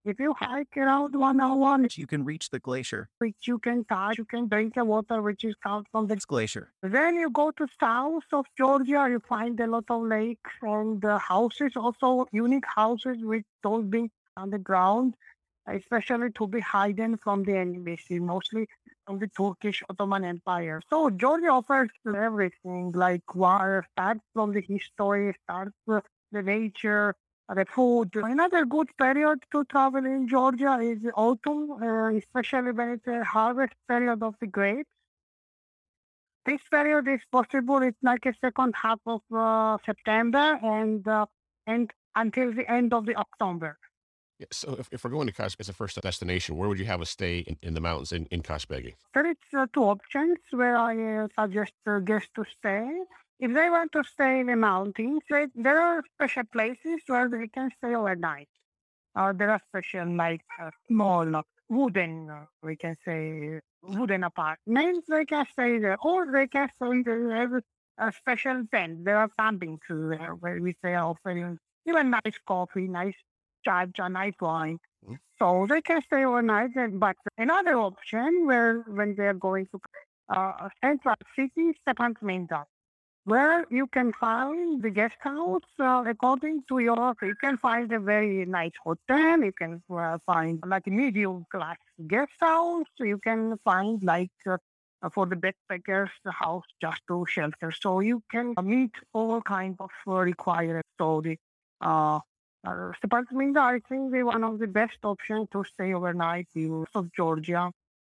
If 0.06 0.20
you 0.20 0.34
hike 0.38 0.76
around 0.76 1.16
one 1.16 1.40
hour, 1.40 1.80
You 1.96 2.08
can 2.08 2.26
reach 2.26 2.50
the 2.50 2.60
glacier. 2.60 3.08
which 3.20 3.48
you 3.48 3.58
can 3.58 3.86
touch, 3.86 4.18
you 4.18 4.26
can 4.26 4.50
drink 4.50 4.76
the 4.76 4.84
water 4.84 5.22
which 5.22 5.46
is 5.46 5.56
comes 5.64 5.86
from 5.92 6.08
the 6.08 6.18
glacier. 6.18 6.74
Then 6.82 7.16
you 7.16 7.30
go 7.30 7.52
to 7.52 7.68
south 7.80 8.26
of 8.34 8.46
Georgia, 8.58 9.08
you 9.10 9.22
find 9.28 9.58
a 9.62 9.68
lot 9.68 9.86
of 9.90 10.02
lakes 10.04 10.52
and 10.62 11.02
the 11.02 11.18
houses, 11.18 11.72
also 11.78 12.28
unique 12.34 12.66
houses 12.76 13.18
with 13.22 13.46
those 13.64 13.86
being 13.86 14.12
underground, 14.36 15.16
especially 15.68 16.32
to 16.32 16.48
be 16.48 16.62
hidden 16.74 17.16
from 17.18 17.44
the 17.44 17.56
enemy, 17.56 17.96
see, 17.96 18.20
mostly 18.20 18.68
from 19.06 19.20
the 19.20 19.28
Turkish 19.28 19.84
Ottoman 19.90 20.26
Empire. 20.26 20.82
So 20.90 21.10
Georgia 21.12 21.48
offers 21.48 21.90
everything, 22.06 22.92
like 22.94 23.36
water, 23.36 23.86
starts 23.94 24.22
from 24.34 24.52
the 24.52 24.62
history, 24.62 25.34
starts 25.44 25.76
with 25.86 26.04
the 26.34 26.42
nature, 26.42 27.16
the 27.50 27.66
food. 27.66 28.10
Another 28.16 28.66
good 28.66 28.90
period 28.98 29.40
to 29.52 29.64
travel 29.66 30.06
in 30.06 30.28
Georgia 30.28 30.80
is 30.82 31.00
autumn, 31.16 31.72
uh, 31.72 32.10
especially 32.16 32.72
when 32.72 32.90
it's 32.90 33.08
a 33.08 33.24
harvest 33.24 33.74
period 33.88 34.24
of 34.24 34.36
the 34.40 34.48
grapes. 34.48 34.90
This 36.46 36.62
period 36.70 37.08
is 37.08 37.22
possible. 37.32 37.82
It's 37.82 37.98
like 38.02 38.26
a 38.26 38.34
second 38.42 38.74
half 38.82 39.00
of 39.06 39.22
uh, 39.34 39.78
September 39.86 40.60
and 40.62 41.08
uh, 41.08 41.26
and 41.66 41.92
until 42.16 42.54
the 42.54 42.70
end 42.70 42.94
of 42.94 43.06
the 43.06 43.16
October. 43.16 43.78
Yeah, 44.40 44.48
so 44.52 44.76
if, 44.78 44.90
if 44.92 45.04
we're 45.04 45.12
going 45.12 45.28
to 45.28 45.34
Kos 45.34 45.56
as 45.60 45.70
a 45.70 45.74
first 45.74 46.02
destination, 46.02 46.58
where 46.58 46.68
would 46.68 46.80
you 46.80 46.86
have 46.86 47.02
us 47.02 47.10
stay 47.10 47.40
in, 47.40 47.58
in 47.62 47.74
the 47.76 47.80
mountains 47.80 48.12
in, 48.12 48.26
in 48.26 48.42
Kazbegi? 48.42 48.96
There 49.14 49.30
is 49.30 49.38
uh, 49.56 49.68
two 49.74 49.84
options 49.84 50.38
where 50.52 50.76
I 50.76 51.24
uh, 51.24 51.28
suggest 51.40 51.74
uh, 51.88 52.00
guests 52.00 52.30
to 52.36 52.44
stay. 52.60 52.90
If 53.40 53.54
they 53.54 53.70
want 53.70 53.92
to 53.94 54.04
stay 54.04 54.40
in 54.40 54.48
the 54.48 54.56
mountains, 54.56 55.22
they, 55.30 55.48
there 55.56 55.80
are 55.82 56.04
special 56.16 56.44
places 56.52 57.02
where 57.08 57.30
they 57.30 57.48
can 57.48 57.70
stay 57.78 57.94
overnight. 57.96 58.50
Uh, 59.16 59.34
there 59.34 59.52
are 59.52 59.62
special 59.68 60.08
like 60.16 60.42
uh, 60.62 60.72
small 60.88 61.36
uh, 61.36 61.42
wooden, 61.70 62.30
uh, 62.30 62.46
we 62.64 62.76
can 62.76 62.96
say 63.06 63.60
wooden 63.84 64.24
apartments. 64.24 65.08
They 65.10 65.26
can 65.26 65.46
stay 65.52 65.78
there, 65.80 65.98
or 66.04 66.32
they 66.32 66.48
can 66.48 66.70
stay 66.76 67.02
there. 67.04 67.28
There 67.28 67.58
is 67.58 67.64
a 67.98 68.12
special 68.12 68.64
tent. 68.74 69.06
There 69.06 69.18
are 69.18 69.30
camping 69.38 69.80
too 69.88 70.10
there 70.10 70.36
where 70.40 70.60
we 70.62 70.76
say 70.84 70.96
offering 70.96 71.58
even 71.88 72.10
nice 72.12 72.38
coffee, 72.48 72.88
nice 72.88 73.16
chai, 73.66 73.88
nice 74.10 74.34
wine. 74.42 74.80
Mm. 75.08 75.18
So 75.40 75.66
they 75.70 75.82
can 75.82 76.02
stay 76.02 76.24
overnight. 76.26 76.76
and- 76.76 77.00
But 77.00 77.18
another 77.38 77.76
option 77.76 78.46
where 78.46 78.80
when 78.88 79.16
they're 79.16 79.34
going 79.34 79.68
to 79.68 79.80
uh, 80.30 80.70
central 80.84 81.16
city, 81.36 81.74
Stepantsminda, 81.86 82.64
where 83.26 83.66
you 83.70 83.88
can 83.88 84.12
find 84.14 84.82
the 84.82 84.90
guest 84.90 85.16
house 85.20 85.62
uh, 85.80 86.04
according 86.08 86.64
to 86.70 86.80
your. 86.80 87.16
You 87.22 87.36
can 87.36 87.58
find 87.58 87.92
a 87.92 88.00
very 88.00 88.46
nice 88.46 88.74
hotel. 88.84 89.40
You 89.40 89.54
can 89.54 89.82
uh, 89.90 90.18
find 90.26 90.64
like 90.66 90.88
a 90.88 90.92
medium 90.92 91.46
class 91.52 91.78
guest 92.08 92.34
house. 92.40 92.88
You 93.00 93.18
can 93.18 93.58
find 93.64 94.04
like. 94.04 94.32
Uh, 94.46 94.58
for 95.12 95.26
the 95.26 95.36
backpackers, 95.36 96.10
the 96.24 96.32
house 96.32 96.64
just 96.80 97.02
to 97.10 97.26
shelter. 97.28 97.72
So 97.72 98.00
you 98.00 98.24
can 98.32 98.56
meet 98.64 98.96
all 99.12 99.42
kinds 99.42 99.76
of 99.82 99.90
uh, 100.08 100.14
requirements. 100.14 100.88
So 100.98 101.20
the 101.20 101.38
uh, 101.82 102.20
uh, 102.66 102.92
I 103.04 103.82
think, 103.90 104.16
is 104.16 104.24
one 104.24 104.44
of 104.44 104.60
the 104.60 104.68
best 104.68 104.98
options 105.04 105.50
to 105.52 105.64
stay 105.66 105.94
overnight 105.94 106.48
in 106.56 106.86
of 106.96 107.12
Georgia, 107.14 107.72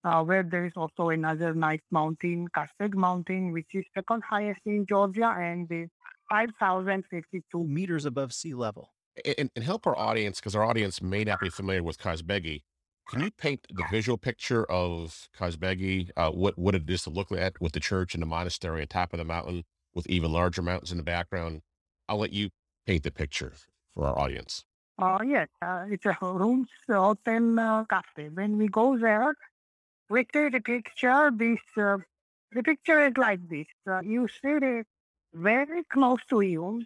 uh, 0.04 0.23
where 0.23 0.42
there 0.42 0.66
is 0.66 0.73
also 0.76 1.08
another 1.08 1.54
nice 1.54 1.80
mountain, 1.90 2.49
Kazbek 2.54 2.94
Mountain, 2.94 3.52
which 3.52 3.68
is 3.73 3.84
second 3.94 4.23
highest 4.23 4.61
in 4.66 4.87
Georgia 4.87 5.34
and 5.38 5.66
is 5.70 5.88
5,052 6.30 7.64
Meters 7.64 8.04
above 8.04 8.32
sea 8.32 8.54
level. 8.54 8.90
And, 9.38 9.50
and 9.54 9.64
help 9.64 9.87
our 9.87 9.96
audience, 9.96 10.40
because 10.40 10.54
our 10.54 10.64
audience 10.64 11.00
may 11.00 11.25
not 11.25 11.40
be 11.40 11.49
familiar 11.49 11.82
with 11.82 11.99
Kazbegi. 11.99 12.62
Can 13.08 13.20
you 13.20 13.30
paint 13.30 13.66
the 13.68 13.84
visual 13.90 14.16
picture 14.16 14.64
of 14.64 15.28
Kazbegi, 15.38 16.11
uh, 16.16 16.30
what, 16.30 16.58
what 16.58 16.75
it 16.75 16.88
is 16.88 17.02
to 17.02 17.11
look 17.11 17.30
at 17.32 17.61
with 17.61 17.73
the 17.73 17.80
church 17.80 18.14
and 18.14 18.23
the 18.23 18.26
monastery 18.26 18.80
on 18.80 18.87
top 18.87 19.12
of 19.12 19.18
the 19.18 19.25
mountain, 19.25 19.64
with 19.94 20.06
even 20.08 20.32
larger 20.32 20.62
mountains 20.62 20.90
in 20.90 20.96
the 20.96 21.04
background? 21.04 21.61
I'll 22.08 22.18
let 22.18 22.32
you 22.32 22.50
paint 22.87 23.02
the 23.02 23.11
picture 23.11 23.52
for 23.92 24.06
our 24.06 24.18
audience. 24.18 24.64
Uh, 24.99 25.18
yes, 25.26 25.49
uh, 25.61 25.84
it's 25.90 26.06
a 26.06 26.16
rooms 26.23 26.68
hotel 26.88 27.58
uh, 27.58 27.84
cafe. 27.84 28.28
When 28.32 28.56
we 28.56 28.68
go 28.68 28.96
there, 28.96 29.34
we 30.08 30.25
take 30.25 30.52
the 30.52 30.61
picture. 30.61 31.30
This 31.34 31.61
uh, 31.76 31.99
the 32.52 32.62
picture 32.62 33.06
is 33.06 33.16
like 33.16 33.49
this. 33.49 33.66
Uh, 33.88 34.00
you 34.00 34.28
see 34.28 34.58
it 34.62 34.87
very 35.32 35.82
close 35.92 36.20
to 36.30 36.40
you. 36.40 36.84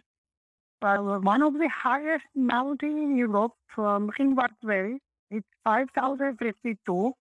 Uh, 0.81 0.97
one 0.97 1.41
of 1.41 1.53
the 1.53 1.67
highest 1.67 2.25
mountain 2.35 2.97
in 2.97 3.17
Europe, 3.17 3.51
from 3.67 4.11
Hinward 4.17 4.51
Valley. 4.63 4.99
It's 5.31 5.47
5,052. 5.63 7.13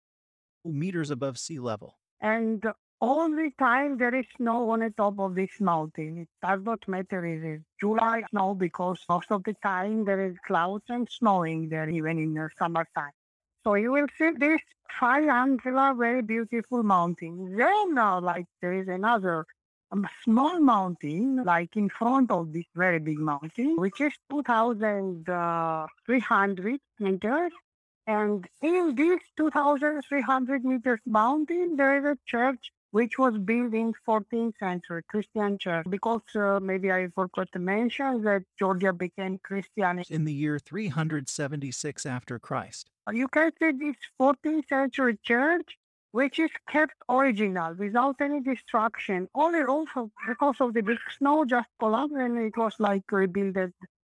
Meters 0.65 1.11
above 1.11 1.39
sea 1.39 1.59
level. 1.59 1.99
And 2.21 2.65
all 3.01 3.29
the 3.31 3.51
time 3.59 3.99
there 3.99 4.15
is 4.15 4.27
snow 4.37 4.71
on 4.71 4.81
the 4.81 4.91
top 4.91 5.19
of 5.21 5.35
this 5.35 5.61
mountain. 5.61 6.19
It 6.19 6.29
does 6.45 6.61
not 6.65 6.87
matter 6.89 7.25
if 7.25 7.45
it's 7.45 7.65
July 7.81 8.23
snow 8.31 8.55
because 8.55 8.99
most 9.09 9.31
of 9.31 9.45
the 9.45 9.55
time 9.63 10.05
there 10.05 10.27
is 10.27 10.37
clouds 10.47 10.85
and 10.89 11.09
snowing 11.09 11.69
there 11.69 11.89
even 11.89 12.19
in 12.19 12.35
the 12.35 12.49
summertime. 12.59 13.13
So 13.65 13.75
you 13.75 13.93
will 13.93 14.07
see 14.17 14.31
this 14.31 14.63
triangular, 14.99 15.93
very 15.95 16.23
beautiful 16.23 16.83
mountain. 16.83 17.55
Then 17.57 17.95
now, 17.95 18.19
like 18.21 18.47
there 18.61 18.73
is 18.73 18.89
another 18.89 19.47
um, 19.91 20.07
small 20.25 20.61
mountain, 20.61 21.43
like 21.45 21.77
in 21.77 21.89
front 21.89 22.31
of 22.31 22.53
this 22.53 22.67
very 22.75 22.99
big 22.99 23.19
mountain, 23.19 23.77
which 23.77 23.99
is 24.01 24.13
2,300 24.31 26.81
meters. 27.01 27.53
And 28.07 28.47
in 28.63 28.95
this 28.95 29.21
2,300 29.37 30.65
meters 30.65 31.01
mountain, 31.07 31.77
there 31.77 31.99
is 31.99 32.05
a 32.05 32.17
church 32.27 32.73
which 32.91 33.19
was 33.19 33.37
built 33.37 33.75
in 33.75 33.93
14th 34.07 34.59
century, 34.59 35.03
Christian 35.09 35.59
church. 35.59 35.87
Because 35.89 36.23
uh, 36.35 36.59
maybe 36.61 36.91
I 36.91 37.09
forgot 37.15 37.49
to 37.53 37.59
mention 37.59 38.23
that 38.23 38.43
Georgia 38.59 38.93
became 38.93 39.39
Christian. 39.43 40.03
In 40.09 40.25
the 40.25 40.33
year 40.33 40.59
376 40.59 42.07
after 42.07 42.39
Christ. 42.39 42.91
You 43.13 43.29
can 43.29 43.51
see 43.59 43.73
this 43.73 43.97
14th 44.21 44.69
century 44.69 45.19
church, 45.23 45.79
which 46.13 46.39
is 46.39 46.51
kept 46.69 46.95
original 47.09 47.75
without 47.75 48.17
any 48.21 48.41
destruction. 48.41 49.29
Only 49.35 49.63
also 49.63 50.11
because 50.27 50.57
of 50.61 50.75
the 50.75 50.83
big 50.83 50.99
snow 51.19 51.45
just 51.45 51.69
collapsed 51.79 52.15
and 52.17 52.39
it 52.39 52.57
was 52.57 52.75
like 52.79 53.11
rebuilt 53.11 53.57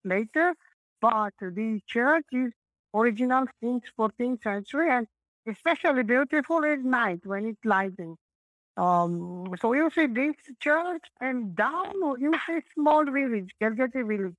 later. 0.05 0.55
But 1.01 1.35
the 1.41 1.81
church 1.87 2.27
is 2.33 2.53
original 2.95 3.47
since 3.63 3.85
14th 3.99 4.43
century 4.43 4.91
and 4.91 5.07
especially 5.47 6.03
beautiful 6.03 6.65
at 6.65 6.81
night 6.81 7.21
when 7.25 7.47
it's 7.47 7.65
lighting. 7.65 8.17
Um, 8.81 9.55
so 9.61 9.75
you 9.75 9.91
see 9.95 10.07
this 10.07 10.37
church 10.59 11.03
and 11.21 11.55
down 11.55 11.93
you 12.19 12.33
see 12.47 12.61
small 12.75 13.05
village, 13.05 13.51
Gergeti 13.63 14.07
village, 14.09 14.37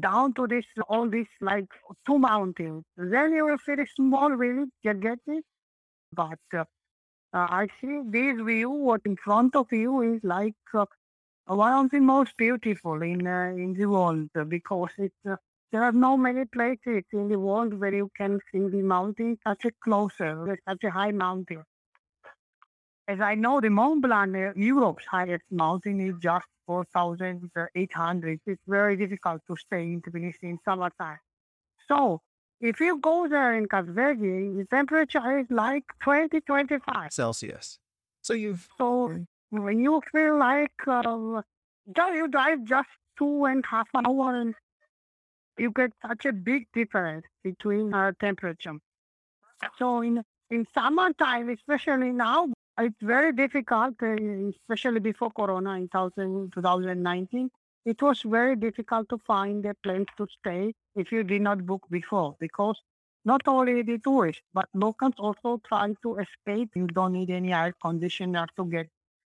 down 0.00 0.32
to 0.34 0.46
this 0.46 0.64
all 0.88 1.06
this 1.10 1.26
like 1.42 1.66
two 2.06 2.18
mountains. 2.18 2.84
Then 2.96 3.34
you 3.34 3.44
will 3.44 3.58
see 3.66 3.74
the 3.74 3.86
small 3.94 4.36
village, 4.36 4.70
Gergeti. 4.86 5.40
But 6.14 6.38
uh, 6.54 6.64
I 7.34 7.68
see 7.80 8.00
this 8.06 8.40
view, 8.40 8.70
what 8.70 9.02
in 9.04 9.16
front 9.16 9.54
of 9.54 9.66
you 9.70 10.00
is 10.14 10.20
like 10.22 10.54
uh, 10.72 10.86
one 11.44 11.84
of 11.84 11.90
the 11.90 12.00
most 12.00 12.34
beautiful 12.38 13.02
in 13.02 13.26
uh, 13.26 13.52
in 13.64 13.74
the 13.74 13.86
world 13.86 14.30
because 14.48 14.90
it's 14.96 15.26
uh, 15.28 15.36
there 15.72 15.82
are 15.82 15.92
no 15.92 16.16
many 16.16 16.46
places 16.46 17.04
in 17.12 17.28
the 17.28 17.38
world 17.38 17.74
where 17.78 17.94
you 17.94 18.10
can 18.16 18.38
see 18.50 18.66
the 18.76 18.82
mountain 18.82 19.38
such 19.46 19.66
a 19.66 19.72
closer, 19.84 20.58
such 20.66 20.84
a 20.84 20.90
high 20.90 21.12
mountain. 21.12 21.62
As 23.08 23.20
I 23.20 23.34
know, 23.34 23.60
the 23.60 23.68
Mont 23.68 24.00
Blanc, 24.00 24.34
uh, 24.36 24.52
Europe's 24.54 25.04
highest 25.04 25.44
mountain, 25.50 26.00
is 26.00 26.14
just 26.20 26.46
4,800. 26.66 28.40
It's 28.46 28.62
very 28.66 28.96
difficult 28.96 29.42
to 29.48 29.56
stay 29.56 29.82
in 29.82 30.00
Tbilisi 30.02 30.44
in 30.44 30.58
summertime. 30.64 31.18
So, 31.88 32.20
if 32.60 32.78
you 32.78 33.00
go 33.00 33.28
there 33.28 33.54
in 33.54 33.66
Kazbegi, 33.66 34.56
the 34.56 34.66
temperature 34.70 35.38
is 35.40 35.46
like 35.50 35.84
20, 36.00 36.40
25. 36.40 37.12
Celsius. 37.12 37.78
So 38.20 38.34
you've 38.34 38.68
So, 38.78 39.18
when 39.50 39.80
you 39.80 40.00
feel 40.12 40.38
like 40.38 40.72
uh, 40.86 41.42
you 42.14 42.28
drive 42.28 42.64
just 42.64 42.88
two 43.18 43.44
and 43.46 43.64
a 43.64 43.66
half 43.66 43.88
an 43.94 44.06
hour 44.06 44.40
and 44.40 44.54
you 45.58 45.72
get 45.72 45.92
such 46.06 46.24
a 46.24 46.32
big 46.32 46.66
difference 46.72 47.26
between 47.42 47.92
uh, 47.92 48.12
temperature. 48.20 48.78
So 49.78 50.00
in 50.00 50.22
in 50.50 50.66
summertime, 50.74 51.48
especially 51.48 52.10
now, 52.10 52.48
it's 52.82 53.02
very 53.02 53.32
difficult, 53.32 53.94
uh, 54.02 54.16
especially 54.50 55.00
before 55.00 55.30
Corona 55.30 55.72
in 55.76 55.88
2000, 55.88 56.52
2019. 56.52 57.50
It 57.84 58.00
was 58.00 58.22
very 58.22 58.56
difficult 58.56 59.08
to 59.08 59.18
find 59.18 59.64
a 59.66 59.74
place 59.74 60.06
to 60.16 60.26
stay 60.38 60.74
if 60.94 61.10
you 61.10 61.24
did 61.24 61.42
not 61.42 61.66
book 61.66 61.82
before 61.90 62.36
because 62.38 62.80
not 63.24 63.42
only 63.46 63.82
the 63.82 63.98
tourists, 63.98 64.42
but 64.52 64.68
locals 64.74 65.14
also 65.18 65.60
try 65.66 65.94
to 66.02 66.18
escape. 66.18 66.70
You 66.74 66.86
don't 66.86 67.12
need 67.12 67.30
any 67.30 67.52
air 67.52 67.74
conditioner 67.82 68.46
to 68.56 68.64
get 68.64 68.88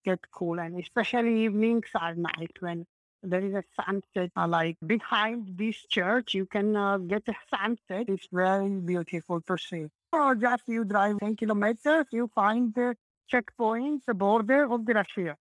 get 0.04 0.20
cool, 0.30 0.60
and 0.60 0.78
especially 0.78 1.44
evenings 1.44 1.88
are 1.94 2.14
night 2.14 2.52
when 2.60 2.86
there 3.22 3.44
is 3.44 3.54
a 3.54 3.64
sunset 3.80 4.30
uh, 4.36 4.46
like 4.46 4.76
behind 4.86 5.58
this 5.58 5.84
church. 5.86 6.34
You 6.34 6.46
can 6.46 6.76
uh, 6.76 6.98
get 6.98 7.22
a 7.28 7.34
sunset. 7.50 8.08
It's 8.08 8.28
very 8.32 8.68
beautiful 8.68 9.40
to 9.42 9.58
see. 9.58 9.86
Or 10.12 10.34
just 10.34 10.62
you 10.68 10.84
drive 10.84 11.18
10 11.18 11.36
kilometers, 11.36 12.06
you 12.12 12.30
find 12.34 12.72
the 12.74 12.96
checkpoint, 13.28 14.04
the 14.06 14.14
border 14.14 14.70
of 14.70 14.86
the 14.86 14.94
Russia. 14.94 15.36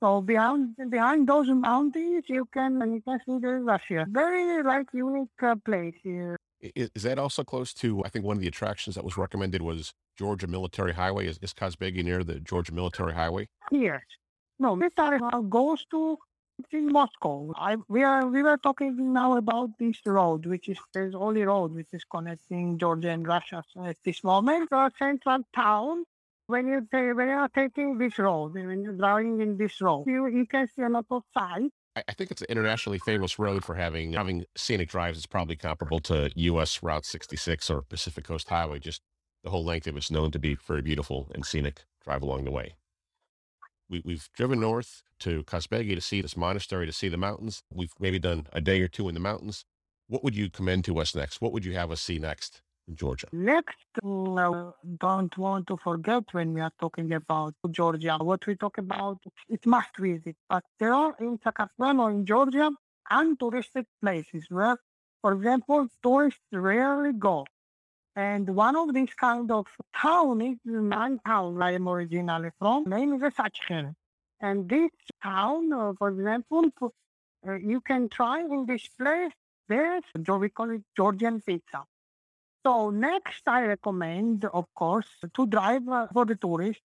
So 0.00 0.20
behind 0.20 0.76
behind 0.90 1.26
those 1.26 1.48
mountains, 1.48 2.24
you 2.28 2.46
can 2.52 2.72
you 2.92 3.00
can 3.00 3.18
see 3.24 3.38
the 3.38 3.54
Russia. 3.72 4.06
Very 4.08 4.62
like 4.62 4.88
unique 4.92 5.42
uh, 5.42 5.56
place 5.64 5.94
here. 6.02 6.36
Is, 6.60 6.90
is 6.94 7.02
that 7.04 7.18
also 7.18 7.44
close 7.44 7.72
to? 7.74 8.02
I 8.04 8.08
think 8.08 8.24
one 8.24 8.36
of 8.36 8.42
the 8.42 8.48
attractions 8.48 8.96
that 8.96 9.04
was 9.04 9.16
recommended 9.16 9.62
was 9.62 9.92
Georgia 10.18 10.46
Military 10.46 10.92
Highway. 10.92 11.26
Is, 11.26 11.38
is 11.40 11.54
Kazbegi 11.54 12.04
near 12.04 12.24
the 12.24 12.40
Georgia 12.40 12.74
Military 12.74 13.14
Highway? 13.14 13.48
Yes. 13.70 14.02
no, 14.58 14.76
this 14.78 14.92
area 14.98 15.30
goes 15.48 15.84
to 15.90 16.18
in 16.70 16.92
Moscow. 16.92 17.52
I 17.56 17.76
we 17.88 18.02
are 18.02 18.26
we 18.26 18.42
were 18.42 18.56
talking 18.56 19.12
now 19.12 19.36
about 19.36 19.70
this 19.78 19.98
road, 20.04 20.46
which 20.46 20.68
is 20.68 20.78
the 20.92 21.12
only 21.14 21.42
road 21.42 21.74
which 21.74 21.92
is 21.92 22.04
connecting 22.04 22.78
Georgia 22.78 23.10
and 23.10 23.26
Russia 23.26 23.62
at 23.84 23.96
this 24.04 24.24
moment. 24.24 24.70
The 24.70 24.90
central 24.98 25.40
town 25.54 26.04
when 26.46 26.66
you 26.66 26.86
ta- 26.90 27.14
when 27.14 27.28
you 27.28 27.34
are 27.34 27.48
taking 27.48 27.98
this 27.98 28.18
road, 28.18 28.54
when 28.54 28.82
you're 28.82 28.92
driving 28.92 29.40
in 29.40 29.56
this 29.56 29.80
road, 29.80 30.04
you, 30.06 30.26
you 30.26 30.46
can 30.46 30.66
see 30.68 30.82
a 30.82 30.88
lot 30.88 31.06
of 31.10 31.22
sights. 31.36 31.74
I, 31.96 32.12
think 32.12 32.30
it's 32.30 32.42
an 32.42 32.48
internationally 32.50 32.98
famous 32.98 33.38
road 33.38 33.64
for 33.64 33.74
having 33.74 34.12
having 34.12 34.44
scenic 34.56 34.90
drives. 34.90 35.16
It's 35.18 35.26
probably 35.26 35.56
comparable 35.56 36.00
to 36.00 36.30
U.S. 36.34 36.82
Route 36.82 37.06
66 37.06 37.70
or 37.70 37.82
Pacific 37.82 38.24
Coast 38.24 38.48
Highway. 38.48 38.78
Just 38.78 39.00
the 39.42 39.50
whole 39.50 39.64
length 39.64 39.86
of 39.86 39.96
it's 39.96 40.10
known 40.10 40.30
to 40.32 40.38
be 40.38 40.54
very 40.54 40.82
beautiful 40.82 41.28
and 41.34 41.44
scenic 41.44 41.84
drive 42.04 42.22
along 42.22 42.44
the 42.44 42.50
way. 42.50 42.74
We, 43.88 44.02
we've 44.04 44.28
driven 44.36 44.60
north 44.60 45.02
to 45.20 45.44
Kazbegi 45.44 45.94
to 45.94 46.00
see 46.00 46.20
this 46.20 46.36
monastery, 46.36 46.86
to 46.86 46.92
see 46.92 47.08
the 47.08 47.16
mountains. 47.16 47.62
We've 47.72 47.92
maybe 47.98 48.18
done 48.18 48.46
a 48.52 48.60
day 48.60 48.82
or 48.82 48.88
two 48.88 49.08
in 49.08 49.14
the 49.14 49.20
mountains. 49.20 49.64
What 50.08 50.22
would 50.22 50.36
you 50.36 50.50
commend 50.50 50.84
to 50.86 50.98
us 50.98 51.14
next? 51.14 51.40
What 51.40 51.52
would 51.52 51.64
you 51.64 51.74
have 51.74 51.90
us 51.90 52.00
see 52.00 52.18
next 52.18 52.60
Georgia? 52.94 53.26
Next, 53.32 53.76
uh, 54.02 54.70
don't 54.98 55.36
want 55.38 55.66
to 55.66 55.76
forget 55.76 56.24
when 56.32 56.54
we 56.54 56.60
are 56.60 56.72
talking 56.78 57.12
about 57.12 57.54
Georgia, 57.70 58.16
what 58.20 58.46
we 58.46 58.54
talk 58.54 58.78
about, 58.78 59.18
it 59.48 59.66
must 59.66 59.96
visit. 59.98 60.36
But 60.48 60.64
there 60.78 60.94
are 60.94 61.16
in 61.20 61.38
Sakartvelo, 61.38 62.10
in 62.10 62.24
Georgia, 62.24 62.70
untouristic 63.10 63.86
places 64.00 64.46
where, 64.48 64.78
for 65.22 65.32
example, 65.32 65.88
tourists 66.02 66.40
rarely 66.52 67.12
go. 67.12 67.46
And 68.14 68.48
one 68.54 68.76
of 68.76 68.94
these 68.94 69.12
kind 69.14 69.50
of 69.50 69.66
town 69.94 70.40
is 70.40 70.58
my 70.64 71.16
town 71.26 71.60
I 71.60 71.72
am 71.72 71.88
originally 71.88 72.50
from. 72.58 72.84
Name 72.84 73.14
is 73.14 73.34
Sachkhere. 73.34 73.94
And 74.40 74.68
this 74.68 74.90
town, 75.22 75.72
uh, 75.72 75.92
for 75.98 76.08
example, 76.08 76.70
uh, 77.46 77.54
you 77.54 77.80
can 77.80 78.08
try 78.08 78.40
in 78.40 78.66
this 78.66 78.88
place, 78.98 79.32
there's, 79.68 80.04
we 80.14 80.48
call 80.48 80.70
it 80.70 80.82
Georgian 80.96 81.40
pizza. 81.40 81.84
So 82.66 82.90
next, 82.90 83.42
I 83.46 83.62
recommend, 83.62 84.44
of 84.46 84.64
course, 84.74 85.06
to 85.34 85.46
drive 85.46 85.88
uh, 85.88 86.08
for 86.12 86.24
the 86.24 86.34
tourists. 86.34 86.82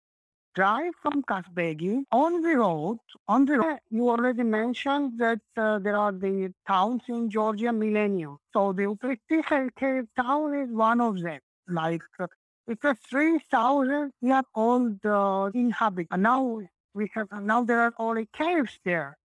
Drive 0.55 0.95
from 1.03 1.23
Kazbegi 1.23 2.05
on 2.11 2.41
the 2.41 2.57
road. 2.57 2.97
On 3.29 3.45
the 3.45 3.59
road, 3.59 3.81
you 3.91 4.09
already 4.09 4.43
mentioned 4.43 5.19
that 5.19 5.43
uh, 5.55 5.79
there 5.81 5.99
are 5.99 6.13
the 6.13 6.55
towns 6.67 7.03
in 7.09 7.29
Georgia, 7.29 7.75
Millennium. 7.75 8.39
So 8.55 8.73
the 8.73 8.85
Uplitsy 8.85 10.07
town 10.17 10.55
is 10.55 10.71
one 10.71 11.03
of 11.03 11.21
them. 11.21 11.41
Like 11.69 12.01
uh, 12.19 12.27
it's 12.67 12.83
a 12.83 12.95
3,000 13.11 14.13
year 14.23 14.43
old 14.55 15.05
uh, 15.05 15.51
inhabit. 15.53 16.07
And 16.11 16.23
now 16.23 16.63
we 16.95 17.11
have 17.13 17.29
now 17.43 17.65
there 17.65 17.83
are 17.83 17.93
only 17.99 18.31
caves 18.33 18.79
there. 18.87 19.19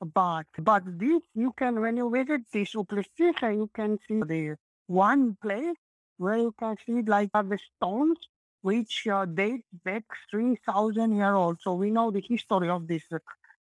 But 0.00 0.46
but 0.58 0.82
this 0.98 1.22
you 1.36 1.52
can 1.56 1.80
when 1.80 1.96
you 1.96 2.10
visit 2.10 2.40
this 2.52 2.74
Uplitsy, 2.74 3.54
you 3.54 3.70
can 3.72 4.00
see 4.08 4.20
the 4.26 4.56
one 4.88 5.36
place 5.40 5.76
where 6.22 6.38
you 6.38 6.54
can 6.58 6.76
see 6.86 7.02
like 7.02 7.30
the 7.32 7.58
stones 7.76 8.18
which 8.62 9.06
uh, 9.08 9.24
date 9.24 9.64
back 9.84 10.04
3,000 10.30 11.16
years 11.16 11.34
old. 11.34 11.58
So 11.60 11.74
we 11.74 11.90
know 11.90 12.10
the 12.10 12.24
history 12.26 12.68
of 12.68 12.86
this. 12.86 13.02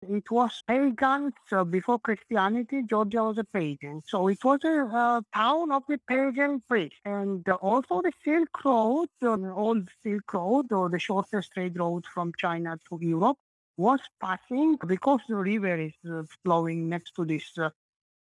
It 0.01 0.31
was 0.31 0.63
pagans 0.65 1.33
uh, 1.51 1.63
before 1.63 1.99
Christianity. 1.99 2.83
Georgia 2.89 3.23
was 3.23 3.37
a 3.37 3.43
pagan. 3.43 4.01
So 4.07 4.29
it 4.29 4.43
was 4.43 4.61
a 4.63 4.85
uh, 4.85 5.21
town 5.33 5.71
of 5.71 5.83
the 5.87 5.99
pagan 6.07 6.63
priests. 6.67 6.99
And 7.05 7.47
uh, 7.47 7.55
also 7.55 8.01
the 8.01 8.13
Silk 8.23 8.63
Road, 8.65 9.09
the 9.21 9.51
old 9.55 9.87
Silk 10.01 10.33
Road, 10.33 10.71
or 10.71 10.89
the 10.89 10.99
shortest 10.99 11.51
trade 11.53 11.77
road 11.77 12.05
from 12.13 12.31
China 12.37 12.79
to 12.89 12.97
Europe, 13.01 13.37
was 13.77 13.99
passing 14.19 14.77
because 14.87 15.19
the 15.27 15.35
river 15.35 15.77
is 15.77 15.93
uh, 16.09 16.23
flowing 16.43 16.89
next 16.89 17.15
to 17.15 17.25
this 17.25 17.45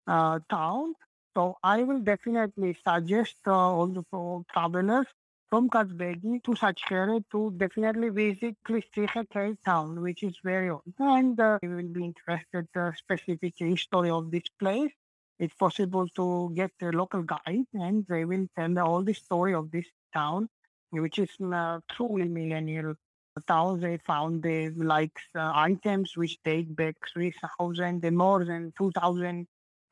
uh, 0.07 0.39
town. 0.49 0.95
So 1.37 1.59
I 1.63 1.83
will 1.83 2.01
definitely 2.01 2.79
suggest 2.83 3.37
uh, 3.47 3.53
all 3.53 3.89
the 3.89 4.03
travelers 4.51 5.05
from 5.51 5.69
Kazbegi 5.69 6.43
to 6.45 6.53
Sachkhere 6.53 7.23
to 7.31 7.53
definitely 7.59 8.09
visit 8.09 8.57
Klistriche 8.67 9.59
town, 9.63 10.01
which 10.01 10.23
is 10.23 10.35
very 10.43 10.71
old. 10.71 10.95
And 10.99 11.39
uh, 11.39 11.59
you 11.63 11.77
will 11.77 11.93
be 11.93 12.07
interested 12.07 12.61
in 12.61 12.69
the 12.75 12.95
specific 12.97 13.53
history 13.59 14.09
of 14.09 14.31
this 14.31 14.49
place. 14.59 14.93
It's 15.39 15.53
possible 15.53 16.09
to 16.17 16.53
get 16.55 16.71
a 16.81 16.87
local 16.87 17.23
guide 17.23 17.67
and 17.75 18.07
they 18.09 18.25
will 18.25 18.47
tell 18.59 18.79
all 18.79 19.03
the 19.03 19.13
story 19.13 19.53
of 19.53 19.71
this 19.71 19.85
town, 20.15 20.49
which 20.89 21.19
is 21.19 21.29
uh, 21.53 21.81
truly 21.93 22.29
millennial 22.29 22.95
town. 23.47 23.81
They 23.81 23.99
found 23.99 24.43
the 24.43 24.71
like 24.71 25.19
uh, 25.35 25.53
items 25.55 26.17
which 26.17 26.39
date 26.45 26.75
back 26.75 26.97
3,000 27.13 28.03
and 28.03 28.17
more 28.17 28.43
than 28.43 28.73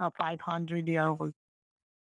2,500 0.01 0.89
years 0.89 1.17
old 1.21 1.33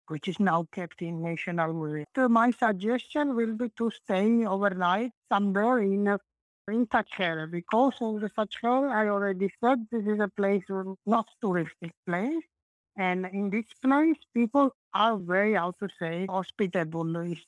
which 0.07 0.27
is 0.27 0.39
now 0.39 0.67
kept 0.71 1.01
in 1.01 1.21
National 1.21 1.73
Museum. 1.73 2.05
So 2.15 2.29
my 2.29 2.51
suggestion 2.51 3.35
will 3.35 3.53
be 3.53 3.69
to 3.77 3.91
stay 3.91 4.45
overnight 4.45 5.11
somewhere 5.31 5.79
in 5.79 6.07
a, 6.07 6.19
in 6.67 6.87
Sachkhere 6.87 7.49
because 7.49 7.93
in 8.01 8.19
the 8.19 8.29
Sachkhere, 8.29 8.91
I 8.91 9.09
already 9.09 9.49
said 9.63 9.87
this 9.91 10.05
is 10.05 10.19
a 10.19 10.27
place, 10.27 10.63
not 11.05 11.27
touristic 11.43 11.91
place. 12.07 12.43
And 12.97 13.25
in 13.25 13.49
this 13.49 13.65
place, 13.81 14.17
people 14.33 14.73
are 14.93 15.17
very, 15.17 15.55
how 15.55 15.71
to 15.79 15.89
say, 15.99 16.27
hospitable. 16.29 17.15
It's, 17.17 17.41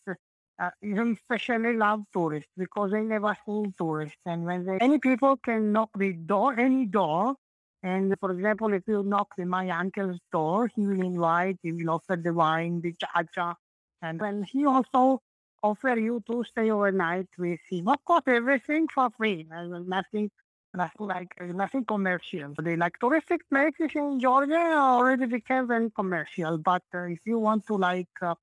uh, 0.60 0.70
especially 0.84 1.78
love 1.78 2.02
tourists 2.12 2.52
because 2.58 2.92
they 2.92 3.02
never 3.02 3.38
see 3.46 3.72
tourists. 3.78 4.18
And 4.26 4.44
when 4.44 4.66
they, 4.66 4.78
any 4.82 4.98
people 4.98 5.38
can 5.38 5.72
knock 5.72 5.92
the 5.98 6.14
door, 6.14 6.60
any 6.60 6.86
door, 6.86 7.36
and 7.84 8.14
for 8.20 8.32
example, 8.32 8.74
if 8.74 8.84
you 8.88 9.04
knock 9.04 9.30
on 9.40 9.48
my 9.50 9.70
uncle's 9.70 10.20
door, 10.32 10.70
he 10.76 10.86
will 10.86 11.02
invite, 11.02 11.58
he 11.62 11.72
will 11.72 11.92
offer 11.92 12.16
the 12.16 12.34
wine, 12.34 12.82
the 12.82 12.94
cha-cha. 12.94 13.56
And 14.02 14.20
then 14.20 14.44
he 14.44 14.66
also 14.66 15.22
offer 15.64 15.96
you 15.96 16.24
to 16.28 16.44
stay 16.44 16.70
overnight 16.72 17.28
with 17.38 17.60
him. 17.70 17.88
Of 17.88 18.04
course, 18.06 18.24
everything 18.28 18.88
for 18.94 19.10
free. 19.18 19.46
Nothing, 19.50 20.32
nothing 20.74 21.08
like 21.08 21.30
nothing 21.42 21.86
commercial. 21.86 22.54
The 22.58 22.76
like 22.76 23.00
touristic 23.00 23.40
places 23.50 23.92
in 23.96 24.20
Georgia 24.20 24.56
already 24.56 25.26
became 25.26 25.68
very 25.68 25.90
commercial. 25.92 26.58
But 26.58 26.84
uh, 26.94 27.04
if 27.04 27.20
you 27.26 27.40
want 27.40 27.66
to 27.68 27.76
like 27.76 28.10
uh, 28.22 28.36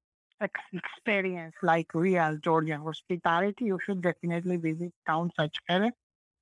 experience 0.72 1.54
like 1.62 1.94
real 1.94 2.36
Georgian 2.38 2.80
hospitality, 2.82 3.66
you 3.66 3.78
should 3.84 4.02
definitely 4.02 4.56
visit 4.56 4.92
towns 5.06 5.32
such 5.36 5.58
as 5.68 5.90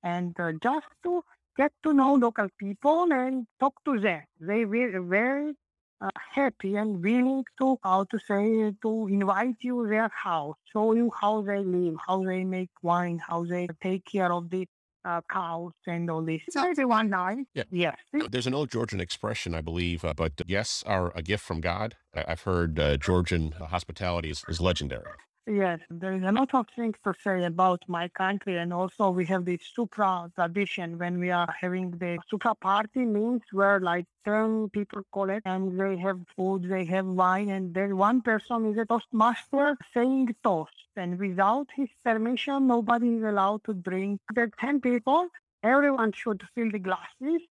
and 0.03 0.37
uh, 0.39 0.51
just 0.61 0.87
to 1.03 1.23
get 1.57 1.71
to 1.83 1.93
know 1.93 2.15
local 2.15 2.47
people 2.57 3.07
and 3.11 3.47
talk 3.59 3.73
to 3.85 3.99
them. 3.99 4.23
They 4.39 4.65
were 4.65 5.01
very 5.01 5.53
uh, 6.01 6.09
happy 6.15 6.75
and 6.75 7.01
willing 7.03 7.45
to, 7.59 7.77
how 7.83 8.05
to 8.05 8.19
say, 8.19 8.73
to 8.81 9.07
invite 9.07 9.55
you 9.61 9.87
their 9.87 10.09
house, 10.09 10.55
show 10.71 10.93
you 10.93 11.11
how 11.19 11.41
they 11.41 11.59
live, 11.59 11.95
how 12.05 12.23
they 12.23 12.43
make 12.43 12.69
wine, 12.81 13.19
how 13.19 13.45
they 13.45 13.67
take 13.81 14.05
care 14.05 14.31
of 14.31 14.49
the 14.49 14.67
uh, 15.05 15.21
cows 15.29 15.73
and 15.85 16.09
all 16.09 16.21
this. 16.21 16.41
So 16.49 16.63
everyone 16.69 17.09
nice. 17.09 17.37
Yeah. 17.53 17.63
Yes. 17.71 17.97
There's 18.31 18.47
an 18.47 18.53
old 18.53 18.71
Georgian 18.71 18.99
expression, 19.01 19.53
I 19.53 19.61
believe, 19.61 20.05
uh, 20.05 20.13
but 20.15 20.33
yes 20.47 20.83
are 20.85 21.11
a 21.15 21.21
gift 21.21 21.43
from 21.43 21.61
God. 21.61 21.95
I- 22.15 22.25
have 22.27 22.41
heard 22.41 22.79
uh, 22.79 22.97
Georgian 22.97 23.51
hospitality 23.51 24.29
is, 24.29 24.43
is 24.47 24.61
legendary. 24.61 25.03
Yes, 25.45 25.79
there 25.89 26.13
is 26.13 26.23
a 26.23 26.31
lot 26.31 26.53
of 26.53 26.67
things 26.75 26.95
to 27.03 27.13
say 27.21 27.43
about 27.43 27.83
my 27.87 28.07
country, 28.09 28.57
and 28.57 28.73
also 28.73 29.09
we 29.09 29.25
have 29.25 29.43
this 29.45 29.61
supra 29.75 30.31
tradition 30.35 30.97
when 30.97 31.19
we 31.19 31.31
are 31.31 31.53
having 31.59 31.91
the 31.91 32.17
supra 32.29 32.55
party 32.55 33.05
means 33.05 33.41
where 33.51 33.79
like 33.81 34.05
10 34.25 34.69
people 34.69 35.01
collect 35.11 35.45
and 35.45 35.77
they 35.79 35.97
have 35.97 36.19
food, 36.35 36.63
they 36.69 36.85
have 36.85 37.05
wine, 37.05 37.49
and 37.49 37.73
then 37.73 37.97
one 37.97 38.21
person 38.21 38.65
is 38.71 38.77
a 38.77 38.85
toastmaster 38.85 39.77
saying 39.93 40.33
toast. 40.43 40.87
And 40.95 41.19
without 41.19 41.67
his 41.75 41.89
permission, 42.05 42.67
nobody 42.67 43.15
is 43.17 43.23
allowed 43.23 43.63
to 43.65 43.73
drink. 43.73 44.21
There 44.33 44.45
are 44.45 44.51
10 44.59 44.79
people, 44.81 45.27
everyone 45.61 46.13
should 46.13 46.41
fill 46.55 46.71
the 46.71 46.79
glasses. 46.79 47.41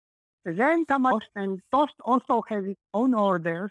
Then 0.45 0.87
come 0.87 1.05
toast, 1.05 1.29
and 1.37 1.61
toast 1.71 1.95
also 2.05 2.43
has 2.49 2.65
its 2.65 2.81
own 2.95 3.13
orders 3.15 3.71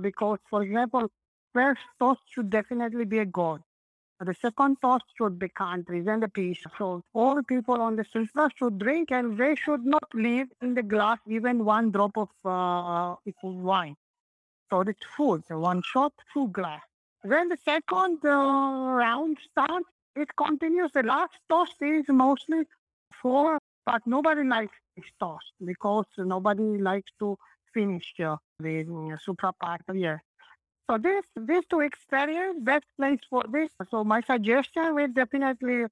because, 0.00 0.38
for 0.48 0.62
example, 0.62 1.10
first 1.52 1.80
toast 1.98 2.20
should 2.30 2.50
definitely 2.50 3.04
be 3.04 3.18
a 3.18 3.24
god. 3.24 3.62
The 4.20 4.34
second 4.34 4.76
toast 4.82 5.04
should 5.16 5.38
be 5.38 5.48
countries 5.48 6.06
and 6.06 6.22
the 6.22 6.28
peace. 6.28 6.62
So 6.76 7.02
all 7.14 7.42
people 7.42 7.80
on 7.80 7.96
the 7.96 8.04
street 8.04 8.28
should 8.54 8.78
drink 8.78 9.10
and 9.10 9.38
they 9.38 9.54
should 9.54 9.86
not 9.86 10.04
leave 10.12 10.48
in 10.60 10.74
the 10.74 10.82
glass 10.82 11.18
even 11.26 11.64
one 11.64 11.90
drop 11.90 12.18
of 12.18 12.28
uh, 12.44 13.16
wine. 13.42 13.96
So 14.68 14.80
it's 14.82 15.06
food, 15.16 15.42
one 15.48 15.82
shot, 15.82 16.12
two 16.34 16.48
glass. 16.48 16.82
When 17.22 17.48
the 17.48 17.56
second 17.64 18.18
uh, 18.24 18.28
round 18.28 19.38
starts, 19.50 19.88
it 20.14 20.28
continues. 20.36 20.92
The 20.92 21.02
last 21.02 21.32
toast 21.48 21.76
is 21.80 22.04
mostly 22.08 22.64
for, 23.22 23.58
but 23.86 24.02
nobody 24.06 24.44
likes 24.44 24.76
this 24.96 25.06
toast 25.18 25.52
because 25.64 26.06
nobody 26.18 26.78
likes 26.78 27.10
to 27.20 27.38
finish 27.72 28.14
uh, 28.22 28.36
the 28.58 29.10
uh, 29.12 29.16
supra 29.18 29.52
part 29.52 29.82
here. 29.92 30.22
So 30.90 30.98
this 30.98 31.24
this 31.36 31.64
to 31.70 31.80
experience 31.82 32.58
best 32.62 32.84
place 32.98 33.20
for 33.30 33.44
this. 33.48 33.70
So 33.92 34.02
my 34.02 34.22
suggestion 34.22 34.92
will 34.96 35.06
definitely 35.06 35.84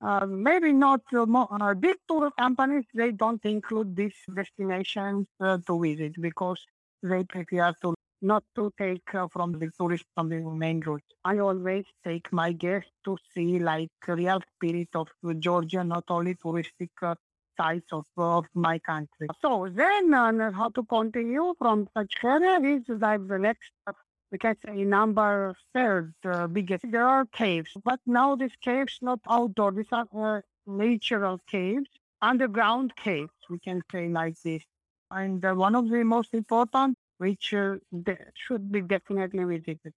uh, 0.00 0.24
maybe 0.24 0.72
not 0.72 1.02
uh, 1.14 1.26
more, 1.26 1.46
uh, 1.50 1.74
big 1.74 1.96
tour 2.08 2.30
companies. 2.38 2.84
They 2.94 3.12
don't 3.12 3.44
include 3.44 3.94
these 3.94 4.16
destinations 4.34 5.26
uh, 5.40 5.58
to 5.66 5.78
visit 5.78 6.14
because 6.22 6.64
they 7.02 7.24
prefer 7.24 7.74
to 7.82 7.94
not 8.22 8.44
to 8.54 8.72
take 8.78 9.14
uh, 9.14 9.28
from 9.28 9.52
the 9.58 9.70
tourist 9.78 10.06
from 10.14 10.30
the 10.30 10.40
main 10.40 10.80
route. 10.80 11.04
I 11.22 11.36
always 11.36 11.84
take 12.02 12.32
my 12.32 12.52
guests 12.52 12.92
to 13.04 13.18
see 13.34 13.58
like 13.58 13.90
real 14.08 14.40
spirit 14.54 14.88
of 14.94 15.08
Georgia, 15.38 15.84
not 15.84 16.04
only 16.08 16.34
touristic 16.34 16.88
uh, 17.02 17.14
sites 17.58 17.92
of, 17.92 18.06
of 18.16 18.46
my 18.54 18.78
country. 18.78 19.28
So 19.42 19.68
then 19.70 20.14
uh, 20.14 20.50
how 20.52 20.70
to 20.70 20.82
continue 20.84 21.54
from 21.58 21.88
such 21.94 22.14
area 22.24 22.58
is 22.60 22.84
like 22.88 23.28
the 23.28 23.38
next 23.38 23.70
can 24.38 24.56
say 24.64 24.84
number 24.84 25.54
third 25.74 26.14
uh, 26.24 26.46
biggest. 26.46 26.90
There 26.90 27.06
are 27.06 27.26
caves, 27.26 27.70
but 27.84 28.00
now 28.06 28.36
these 28.36 28.56
caves 28.60 28.98
not 29.02 29.20
outdoor. 29.28 29.72
These 29.72 29.92
are 29.92 30.44
natural 30.66 31.40
caves, 31.46 31.88
underground 32.22 32.94
caves. 32.96 33.32
We 33.48 33.58
can 33.58 33.82
say 33.92 34.08
like 34.08 34.40
this. 34.42 34.62
And 35.10 35.44
uh, 35.44 35.54
one 35.54 35.74
of 35.76 35.88
the 35.88 36.02
most 36.04 36.34
important, 36.34 36.98
which 37.18 37.54
uh, 37.54 37.76
should 38.34 38.72
be 38.72 38.80
definitely 38.82 39.44
visited, 39.44 39.92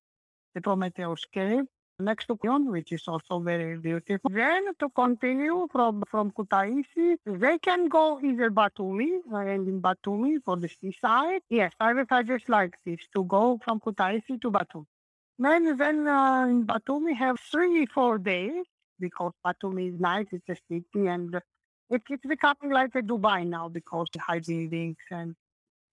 the 0.54 0.62
Prometheus 0.62 1.26
cave 1.26 1.66
next 2.00 2.28
to 2.28 2.36
which 2.36 2.92
is 2.92 3.08
also 3.08 3.40
very 3.40 3.78
beautiful. 3.78 4.30
Then 4.32 4.74
to 4.80 4.90
continue 4.90 5.68
from, 5.72 6.04
from 6.10 6.32
Kutaisi, 6.32 7.18
they 7.26 7.58
can 7.60 7.88
go 7.88 8.20
either 8.24 8.50
Batumi 8.50 9.20
and 9.32 9.68
in 9.68 9.82
Batumi 9.82 10.38
for 10.44 10.58
the 10.58 10.70
seaside. 10.70 11.42
Yes, 11.50 11.74
I 11.80 11.94
would 11.94 12.08
suggest 12.10 12.50
like 12.50 12.76
this 12.86 13.00
to 13.16 13.24
go 13.26 13.60
from 13.64 13.80
Kutaisi 13.80 14.42
to 14.42 14.52
Batumi. 14.52 14.86
Then, 15.38 15.78
then 15.78 16.08
uh, 16.08 16.46
in 16.48 16.66
Batumi 16.66 17.16
have 17.16 17.40
three, 17.40 17.86
four 17.86 18.18
days 18.18 18.66
because 19.00 19.34
Batumi 19.46 19.94
is 19.94 20.00
nice, 20.00 20.28
it's 20.32 20.50
a 20.50 20.58
city 20.70 21.08
and 21.08 21.36
it, 21.90 22.02
it's 22.10 22.26
becoming 22.26 22.72
like 22.72 22.96
a 22.96 23.02
Dubai 23.02 23.48
now 23.48 23.70
because 23.70 24.08
the 24.14 24.20
high 24.20 24.40
buildings 24.40 24.98
and 25.12 25.36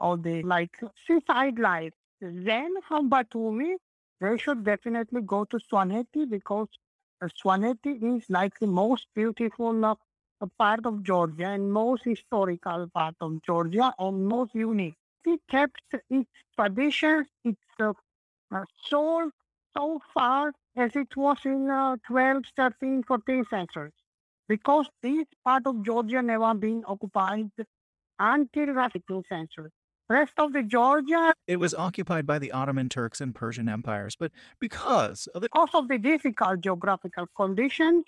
all 0.00 0.16
the 0.16 0.42
like 0.42 0.76
seaside 1.06 1.58
life. 1.58 1.92
Then 2.20 2.74
from 2.88 3.10
Batumi, 3.10 3.74
they 4.20 4.36
should 4.38 4.64
definitely 4.64 5.22
go 5.22 5.44
to 5.44 5.58
Svaneti 5.58 6.28
because 6.28 6.68
uh, 7.22 7.28
is 7.84 8.24
like 8.30 8.58
the 8.58 8.66
most 8.66 9.06
beautiful 9.14 9.84
uh, 9.84 9.94
part 10.58 10.86
of 10.86 11.02
Georgia 11.02 11.46
and 11.46 11.72
most 11.72 12.04
historical 12.04 12.88
part 12.94 13.14
of 13.20 13.42
Georgia 13.42 13.92
and 13.98 14.26
most 14.26 14.54
unique. 14.54 14.94
It 15.24 15.40
kept 15.48 15.80
its 16.10 16.30
traditions, 16.56 17.26
its 17.44 17.60
uh, 17.80 17.92
uh, 18.52 18.64
soul 18.88 19.30
so 19.76 20.00
far 20.14 20.52
as 20.76 20.94
it 20.96 21.16
was 21.16 21.38
in 21.44 21.70
uh, 21.70 21.96
12th, 22.08 22.52
13th, 22.56 23.06
14th 23.06 23.48
centuries. 23.48 23.92
Because 24.48 24.88
this 25.02 25.26
part 25.44 25.66
of 25.66 25.82
Georgia 25.84 26.22
never 26.22 26.54
been 26.54 26.84
occupied 26.86 27.50
until 28.18 28.66
the 28.66 28.90
15th 28.92 29.26
century. 29.28 29.70
Rest 30.08 30.34
of 30.38 30.52
the 30.52 30.62
Georgia. 30.62 31.34
It 31.48 31.56
was 31.56 31.74
occupied 31.74 32.26
by 32.26 32.38
the 32.38 32.52
Ottoman 32.52 32.88
Turks 32.88 33.20
and 33.20 33.34
Persian 33.34 33.68
empires, 33.68 34.16
but 34.18 34.30
because 34.60 35.26
of 35.34 35.42
the 35.42 35.48
because 35.52 35.70
of 35.74 35.88
the 35.88 35.98
difficult 35.98 36.60
geographical 36.60 37.26
conditions, 37.36 38.04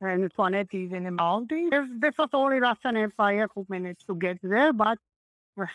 and 0.00 0.32
Svaneti 0.32 0.86
is 0.86 0.92
in 0.92 1.04
the 1.04 1.10
mountains. 1.10 1.70
This 1.98 2.14
was 2.18 2.28
only 2.32 2.60
Russian 2.60 2.96
Empire 2.96 3.48
who 3.54 3.66
managed 3.68 4.06
to 4.06 4.14
get 4.14 4.38
there, 4.42 4.72
but 4.72 4.98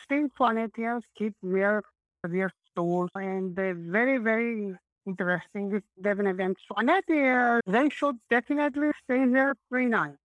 still 0.04 0.28
Swanetians 0.40 1.02
keep 1.18 1.34
their 1.44 1.84
their 2.24 2.52
stores, 2.72 3.10
and 3.16 3.56
they're 3.56 3.76
very 3.76 4.18
very 4.18 4.74
interesting. 5.06 5.82
Definitely 6.02 6.44
and 6.46 6.56
Svaneti, 6.72 7.58
uh, 7.58 7.62
they 7.68 7.90
should 7.90 8.16
definitely 8.30 8.92
stay 9.04 9.26
there 9.28 9.56
three 9.70 9.88
nights. 9.88 10.18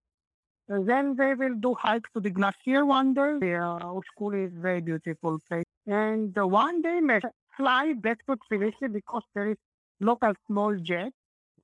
Then 0.70 1.16
they 1.16 1.34
will 1.34 1.56
do 1.56 1.74
hike 1.74 2.06
to 2.14 2.20
the 2.20 2.30
Glacier 2.30 2.86
Wonder. 2.86 3.38
The 3.40 3.56
uh, 3.56 4.00
school 4.06 4.32
is 4.32 4.52
very 4.54 4.80
beautiful 4.80 5.40
place. 5.48 5.64
And 5.86 6.36
uh, 6.38 6.46
one 6.46 6.80
day 6.80 7.00
may 7.00 7.18
fly 7.56 7.94
back 7.94 8.24
to 8.26 8.36
Tbilisi 8.36 8.92
because 8.92 9.24
there 9.34 9.50
is 9.50 9.56
local 9.98 10.32
small 10.46 10.76
jet 10.76 11.12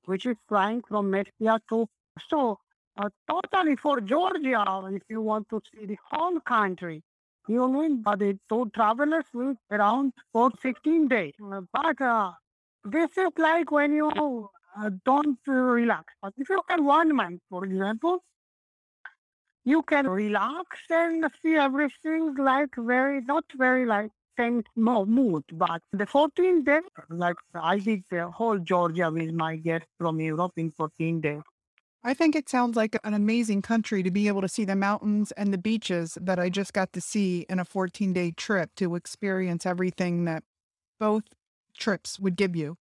which 0.05 0.25
is 0.25 0.35
flying 0.49 0.81
from 0.89 1.09
Mestia 1.09 1.57
to. 1.69 1.87
So 2.27 2.59
uh, 2.97 3.09
totally 3.29 3.77
for 3.77 4.01
Georgia, 4.01 4.65
if 4.91 5.03
you 5.07 5.21
want 5.21 5.47
to 5.51 5.61
see 5.71 5.85
the 5.85 5.97
whole 6.11 6.41
country, 6.41 7.01
you 7.47 7.65
need 7.71 8.03
but 8.03 8.19
the 8.19 8.37
two 8.49 8.69
travelers 8.75 9.25
will 9.33 9.55
around 9.71 10.11
for 10.33 10.51
15 10.61 11.07
days. 11.07 11.33
Uh, 11.41 11.61
but 11.71 12.01
uh, 12.01 12.31
this 12.83 13.11
is 13.17 13.31
like 13.37 13.71
when 13.71 13.93
you 13.93 14.49
uh, 14.77 14.89
don't 15.05 15.39
relax. 15.47 16.13
But 16.21 16.33
if 16.37 16.49
you 16.49 16.61
have 16.67 16.83
one 16.83 17.15
month, 17.15 17.39
for 17.49 17.63
example, 17.63 18.21
you 19.67 19.83
can 19.83 20.07
relax 20.07 20.79
and 20.89 21.25
see 21.41 21.55
everything 21.55 22.33
like 22.39 22.73
very, 22.77 23.19
not 23.21 23.43
very 23.57 23.85
like 23.85 24.11
same 24.37 24.63
mood, 24.77 25.43
but 25.51 25.81
the 25.91 26.05
14 26.05 26.63
days, 26.63 26.83
like 27.09 27.35
I 27.53 27.79
did 27.79 28.03
the 28.09 28.31
whole 28.31 28.59
Georgia 28.59 29.11
with 29.11 29.33
my 29.33 29.57
guests 29.57 29.89
from 29.97 30.21
Europe 30.21 30.53
in 30.55 30.71
14 30.71 31.19
days. 31.19 31.41
I 32.01 32.13
think 32.13 32.33
it 32.33 32.47
sounds 32.47 32.77
like 32.77 32.95
an 33.03 33.13
amazing 33.13 33.61
country 33.61 34.03
to 34.03 34.11
be 34.11 34.29
able 34.29 34.39
to 34.41 34.47
see 34.47 34.63
the 34.63 34.75
mountains 34.75 35.33
and 35.33 35.53
the 35.53 35.57
beaches 35.57 36.17
that 36.21 36.39
I 36.39 36.47
just 36.47 36.71
got 36.71 36.93
to 36.93 37.01
see 37.01 37.45
in 37.49 37.59
a 37.59 37.65
14 37.65 38.13
day 38.13 38.31
trip 38.31 38.69
to 38.77 38.95
experience 38.95 39.65
everything 39.65 40.23
that 40.25 40.43
both 40.97 41.23
trips 41.77 42.21
would 42.21 42.37
give 42.37 42.55
you. 42.55 42.77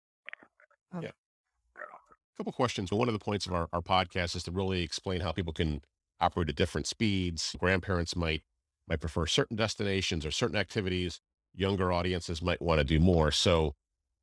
Yeah. 1.03 1.09
A 1.09 2.37
couple 2.37 2.53
questions. 2.53 2.93
One 2.93 3.09
of 3.09 3.13
the 3.13 3.25
points 3.25 3.47
of 3.47 3.53
our, 3.55 3.69
our 3.73 3.83
podcast 3.83 4.37
is 4.37 4.45
to 4.45 4.53
really 4.53 4.83
explain 4.83 5.21
how 5.23 5.33
people 5.33 5.53
can 5.53 5.81
operate 6.21 6.49
at 6.49 6.57
different 6.57 6.87
speeds. 6.87 7.55
Grandparents 7.59 8.17
might 8.17 8.43
might 8.89 9.01
prefer 9.01 9.27
certain 9.27 9.57
destinations 9.57 10.25
or 10.25 10.31
certain 10.31 10.57
activities. 10.57 11.21
Younger 11.55 11.93
audiences 11.93 12.41
might 12.43 12.63
want 12.63 12.79
to 12.79 12.85
do 12.85 13.01
more. 13.01 13.31
So, 13.31 13.75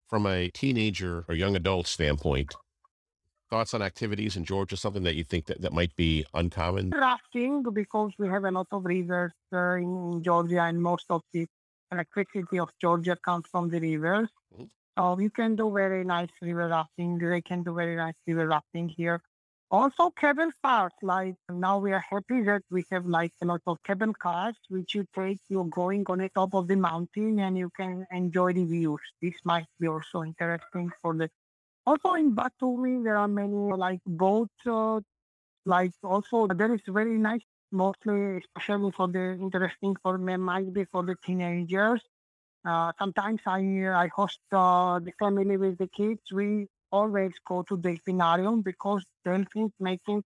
from 0.07 0.25
a 0.25 0.49
teenager 0.49 1.25
or 1.27 1.35
young 1.35 1.55
adult 1.55 1.87
standpoint, 1.87 2.55
thoughts 3.49 3.73
on 3.73 3.81
activities 3.81 4.35
in 4.37 4.45
Georgia, 4.45 4.77
something 4.77 5.03
that 5.03 5.15
you 5.15 5.23
think 5.23 5.45
that, 5.47 5.61
that 5.61 5.73
might 5.73 5.95
be 5.95 6.25
uncommon? 6.33 6.91
Rafting, 6.95 7.63
because 7.73 8.11
we 8.17 8.27
have 8.27 8.45
a 8.45 8.51
lot 8.51 8.67
of 8.71 8.85
rivers 8.85 9.31
uh, 9.53 9.75
in 9.75 10.21
Georgia, 10.23 10.61
and 10.61 10.81
most 10.81 11.05
of 11.09 11.21
the 11.33 11.45
electricity 11.91 12.59
of 12.59 12.69
Georgia 12.79 13.15
comes 13.15 13.45
from 13.51 13.69
the 13.69 13.79
rivers. 13.79 14.29
Mm-hmm. 14.53 14.65
So 14.97 15.19
you 15.19 15.29
can 15.29 15.55
do 15.55 15.71
very 15.71 16.03
nice 16.03 16.29
river 16.41 16.67
rafting. 16.67 17.17
They 17.17 17.41
can 17.41 17.63
do 17.63 17.73
very 17.73 17.95
nice 17.95 18.15
river 18.27 18.47
rafting 18.47 18.89
here. 18.89 19.21
Also 19.73 20.11
cable 20.11 20.51
cars, 20.63 20.93
like 21.01 21.35
now 21.49 21.79
we 21.79 21.91
are 21.91 22.05
happy 22.09 22.41
that 22.43 22.61
we 22.71 22.85
have 22.91 23.05
like 23.07 23.33
a 23.41 23.45
lot 23.45 23.61
of 23.67 23.83
cable 23.83 24.13
cars, 24.13 24.55
which 24.69 24.95
you 24.95 25.05
take, 25.15 25.39
you're 25.49 25.65
going 25.65 26.05
on 26.07 26.19
the 26.19 26.29
top 26.29 26.53
of 26.53 26.67
the 26.67 26.75
mountain 26.75 27.39
and 27.39 27.57
you 27.57 27.69
can 27.71 28.05
enjoy 28.11 28.53
the 28.53 28.63
views. 28.65 29.01
This 29.21 29.33
might 29.43 29.65
be 29.79 29.87
also 29.87 30.23
interesting 30.23 30.91
for 31.01 31.15
the, 31.15 31.29
also 31.87 32.13
in 32.13 32.35
Batumi, 32.35 33.03
there 33.03 33.17
are 33.17 33.27
many 33.27 33.73
like 33.73 34.01
boats, 34.05 34.53
uh, 34.67 35.01
like 35.65 35.93
also 36.03 36.47
there 36.47 36.73
is 36.75 36.81
very 36.87 37.17
nice, 37.17 37.43
mostly, 37.71 38.37
especially 38.37 38.91
for 38.91 39.07
the 39.07 39.33
interesting 39.41 39.95
for 40.03 40.17
me, 40.19 40.37
might 40.37 40.71
be 40.73 40.85
for 40.85 41.03
the 41.03 41.15
teenagers. 41.25 42.01
Uh, 42.65 42.91
sometimes 42.99 43.41
I 43.47 43.59
I 44.05 44.07
host 44.15 44.39
uh, 44.51 44.99
the 44.99 45.13
family 45.19 45.57
with 45.57 45.77
the 45.79 45.87
kids. 45.87 46.21
We 46.31 46.67
always 46.93 47.33
go 47.47 47.63
to 47.63 47.75
Delfinarium 47.77 48.63
because 48.63 49.03
dolphins 49.25 49.73
making 49.79 50.23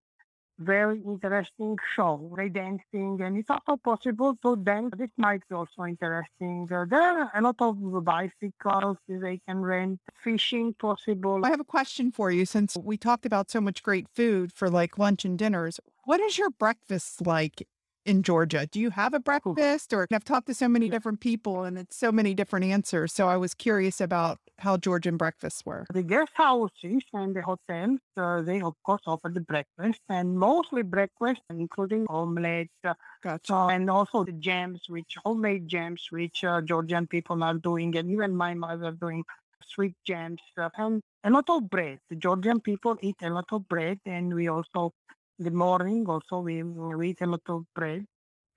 very 0.60 1.00
interesting 1.06 1.78
show, 1.96 2.34
they 2.36 2.50
dancing, 2.50 3.20
and 3.22 3.38
it's 3.38 3.50
also 3.50 3.78
possible 3.78 4.36
to 4.44 4.56
dance. 4.56 4.92
This 4.98 5.12
might 5.18 5.48
be 5.48 5.56
also 5.56 5.84
interesting. 5.84 6.68
Uh, 6.72 6.86
there 6.90 7.02
are 7.02 7.32
a 7.36 7.42
lot 7.42 7.56
of 7.60 7.78
bicycles 8.04 8.98
they 9.08 9.40
can 9.48 9.62
rent, 9.62 10.00
fishing 10.24 10.74
possible. 10.74 11.46
I 11.46 11.50
have 11.50 11.60
a 11.60 11.72
question 11.78 12.12
for 12.12 12.32
you 12.32 12.46
since 12.46 12.76
we 12.76 12.98
talked 12.98 13.26
about 13.26 13.52
so 13.52 13.62
much 13.62 13.84
great 13.84 14.08
food 14.10 14.52
for 14.52 14.70
like 14.70 14.98
lunch 14.98 15.26
and 15.26 15.38
dinners. 15.38 15.80
What 16.06 16.20
is 16.22 16.38
your 16.38 16.50
breakfast 16.50 17.26
like 17.26 17.68
in 18.08 18.24
Georgia? 18.24 18.66
Do 18.72 18.80
you 18.80 18.90
have 18.92 19.14
a 19.14 19.20
breakfast? 19.20 19.94
Or 19.94 20.08
I've 20.12 20.24
talked 20.24 20.48
to 20.48 20.54
so 20.54 20.68
many 20.68 20.90
different 20.90 21.20
people 21.20 21.64
and 21.64 21.78
it's 21.78 21.98
so 21.98 22.12
many 22.12 22.34
different 22.34 22.66
answers. 22.66 23.14
So 23.14 23.28
I 23.28 23.38
was 23.38 23.54
curious 23.54 24.02
about 24.02 24.40
how 24.60 24.78
Georgian 24.78 25.18
breakfasts 25.18 25.64
were. 25.66 25.86
The 25.94 26.02
guest 26.02 26.32
houses 26.34 27.04
and 27.14 27.36
the 27.36 27.42
hotels, 27.42 28.00
uh, 28.16 28.42
they 28.42 28.62
of 28.62 28.74
course 28.84 29.02
offer 29.06 29.30
the 29.30 29.42
breakfast 29.42 30.00
and 30.10 30.40
mostly 30.40 30.82
breakfast, 30.82 31.42
including 31.50 32.08
omelette, 32.10 32.70
uh, 32.84 32.94
Gotcha. 33.22 33.54
uh, 33.54 33.68
and 33.68 33.90
also 33.90 34.24
the 34.24 34.32
jams, 34.32 34.82
which 34.88 35.16
homemade 35.24 35.68
jams, 35.68 36.08
which 36.10 36.44
uh, 36.44 36.62
Georgian 36.62 37.06
people 37.08 37.44
are 37.44 37.56
doing, 37.56 37.96
and 37.98 38.10
even 38.10 38.36
my 38.36 38.54
mother 38.54 38.92
doing 38.92 39.24
sweet 39.68 39.96
jams, 40.06 40.42
uh, 40.58 40.70
and 40.78 41.02
a 41.24 41.30
lot 41.30 41.50
of 41.50 41.70
bread. 41.70 42.00
The 42.10 42.16
Georgian 42.16 42.62
people 42.62 42.98
eat 43.02 43.18
a 43.22 43.30
lot 43.30 43.46
of 43.52 43.68
bread, 43.68 44.00
and 44.06 44.34
we 44.34 44.48
also, 44.48 44.94
the 45.40 45.52
morning, 45.52 46.06
also 46.08 46.40
we, 46.40 46.64
we 46.64 47.10
eat 47.10 47.22
a 47.22 47.28
lot 47.28 47.42
of 47.48 47.66
bread. 47.76 48.06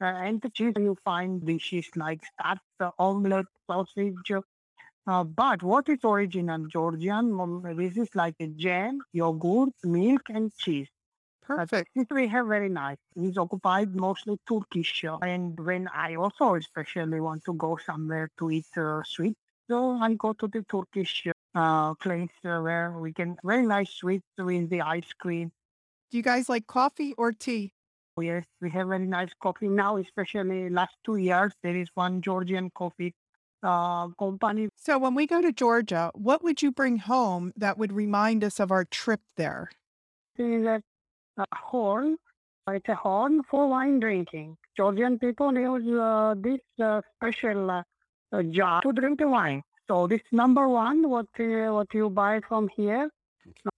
Uh, 0.00 0.06
and 0.06 0.40
the 0.40 0.50
cheese, 0.50 0.72
you 0.76 0.96
find 1.04 1.44
dishes 1.44 1.88
like 1.96 2.22
that, 2.38 2.58
uh, 2.80 2.90
omelette, 2.98 3.46
sausage. 3.66 4.32
Uh, 5.06 5.24
but 5.24 5.62
what 5.62 5.88
is 5.88 5.98
original 6.04 6.66
Georgian? 6.66 7.62
This 7.76 7.96
is 7.96 8.08
like 8.14 8.34
a 8.40 8.46
jam, 8.48 9.00
yogurt, 9.12 9.74
milk, 9.84 10.22
and 10.30 10.54
cheese. 10.56 10.88
Perfect. 11.42 11.90
This 11.94 12.06
we 12.10 12.28
have 12.28 12.46
very 12.46 12.68
nice. 12.68 12.98
It's 13.16 13.36
occupied 13.36 13.94
mostly 13.94 14.38
Turkish. 14.48 15.04
uh, 15.04 15.18
And 15.22 15.58
when 15.58 15.88
I 15.88 16.14
also 16.14 16.54
especially 16.54 17.20
want 17.20 17.44
to 17.44 17.54
go 17.54 17.76
somewhere 17.84 18.30
to 18.38 18.50
eat 18.50 18.66
uh, 18.76 19.02
sweet, 19.04 19.36
so 19.68 19.98
I 19.98 20.14
go 20.14 20.32
to 20.34 20.46
the 20.48 20.62
Turkish 20.62 21.26
uh, 21.54 21.94
place 21.94 22.30
uh, 22.44 22.60
where 22.60 22.92
we 22.92 23.12
can 23.12 23.36
very 23.44 23.66
nice 23.66 23.90
sweets 23.90 24.26
with 24.38 24.70
the 24.70 24.82
ice 24.82 25.12
cream. 25.18 25.50
Do 26.10 26.16
you 26.16 26.22
guys 26.24 26.48
like 26.48 26.66
coffee 26.66 27.14
or 27.16 27.32
tea? 27.32 27.72
Oh, 28.16 28.22
Yes, 28.22 28.44
we 28.60 28.68
have 28.70 28.88
very 28.88 29.06
nice 29.06 29.30
coffee 29.40 29.68
now, 29.68 29.96
especially 29.96 30.68
last 30.68 30.96
two 31.04 31.16
years. 31.16 31.52
There 31.62 31.76
is 31.76 31.88
one 31.94 32.20
Georgian 32.20 32.70
coffee 32.70 33.14
uh, 33.62 34.08
company. 34.18 34.68
So 34.76 34.98
when 34.98 35.14
we 35.14 35.26
go 35.26 35.40
to 35.40 35.52
Georgia, 35.52 36.10
what 36.14 36.42
would 36.42 36.62
you 36.62 36.72
bring 36.72 36.98
home 36.98 37.52
that 37.56 37.78
would 37.78 37.92
remind 37.92 38.42
us 38.42 38.58
of 38.58 38.72
our 38.72 38.84
trip 38.84 39.20
there? 39.36 39.70
It 40.36 40.42
is 40.42 40.66
a, 40.66 40.82
a 41.38 41.46
horn. 41.54 42.16
It's 42.68 42.88
a 42.88 42.94
horn 42.94 43.42
for 43.48 43.68
wine 43.68 44.00
drinking. 44.00 44.56
Georgian 44.76 45.18
people 45.18 45.52
use 45.54 45.88
uh, 45.98 46.34
this 46.38 46.60
uh, 46.82 47.02
special 47.16 47.70
uh, 47.70 48.42
jar 48.50 48.80
to 48.82 48.92
drink 48.92 49.20
the 49.20 49.28
wine. 49.28 49.62
So 49.88 50.06
this 50.06 50.20
number 50.32 50.68
one, 50.68 51.08
what 51.08 51.26
uh, 51.38 51.72
what 51.72 51.92
you 51.94 52.10
buy 52.10 52.40
from 52.48 52.68
here. 52.76 53.10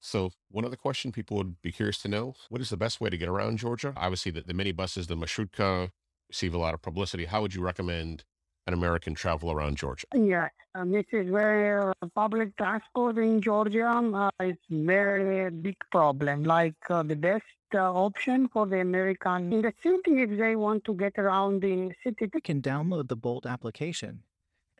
So, 0.00 0.30
one 0.50 0.64
other 0.64 0.76
question 0.76 1.12
people 1.12 1.36
would 1.36 1.60
be 1.62 1.72
curious 1.72 1.98
to 2.02 2.08
know 2.08 2.34
what 2.48 2.60
is 2.60 2.70
the 2.70 2.76
best 2.76 3.00
way 3.00 3.10
to 3.10 3.16
get 3.16 3.28
around 3.28 3.58
Georgia? 3.58 3.92
Obviously, 3.96 4.32
the, 4.32 4.42
the 4.42 4.54
mini 4.54 4.72
buses, 4.72 5.06
the 5.06 5.16
marshrutka, 5.16 5.90
receive 6.28 6.54
a 6.54 6.58
lot 6.58 6.74
of 6.74 6.82
publicity. 6.82 7.26
How 7.26 7.42
would 7.42 7.54
you 7.54 7.62
recommend 7.62 8.24
an 8.66 8.74
American 8.74 9.14
travel 9.14 9.50
around 9.50 9.76
Georgia? 9.76 10.06
Yes, 10.14 10.50
and 10.74 10.94
this 10.94 11.06
is 11.12 11.30
where 11.30 11.90
uh, 11.90 12.08
public 12.14 12.56
transport 12.56 13.18
in 13.18 13.40
Georgia 13.40 13.88
uh, 13.88 14.30
is 14.44 14.56
very 14.70 15.50
big 15.50 15.76
problem. 15.90 16.44
Like 16.44 16.74
uh, 16.88 17.02
the 17.02 17.16
best 17.16 17.44
uh, 17.74 17.92
option 17.92 18.48
for 18.48 18.66
the 18.66 18.80
American 18.80 19.52
in 19.52 19.62
the 19.62 19.72
city, 19.82 20.22
if 20.22 20.38
they 20.38 20.56
want 20.56 20.84
to 20.84 20.94
get 20.94 21.14
around 21.18 21.64
in 21.64 21.94
city, 22.04 22.30
You 22.34 22.40
can 22.40 22.62
download 22.62 23.08
the 23.08 23.16
Bolt 23.16 23.46
application 23.46 24.22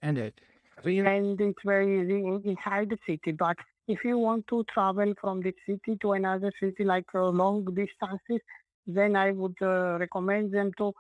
and 0.00 0.18
it 0.18 0.40
and 0.84 1.40
it's 1.40 1.62
very 1.64 2.02
easy 2.02 2.18
in- 2.24 2.42
inside 2.44 2.90
the 2.90 2.98
city. 3.06 3.32
But 3.32 3.56
if 3.88 4.04
you 4.04 4.18
want 4.18 4.46
to 4.48 4.64
travel 4.72 5.12
from 5.20 5.42
the 5.42 5.54
city 5.66 5.96
to 6.02 6.12
another 6.12 6.52
city, 6.60 6.84
like 6.84 7.06
uh, 7.14 7.28
long 7.28 7.64
distances, 7.64 8.40
then 8.86 9.16
I 9.16 9.32
would 9.32 9.56
uh, 9.62 9.98
recommend 9.98 10.52
them 10.52 10.72
to 10.78 10.92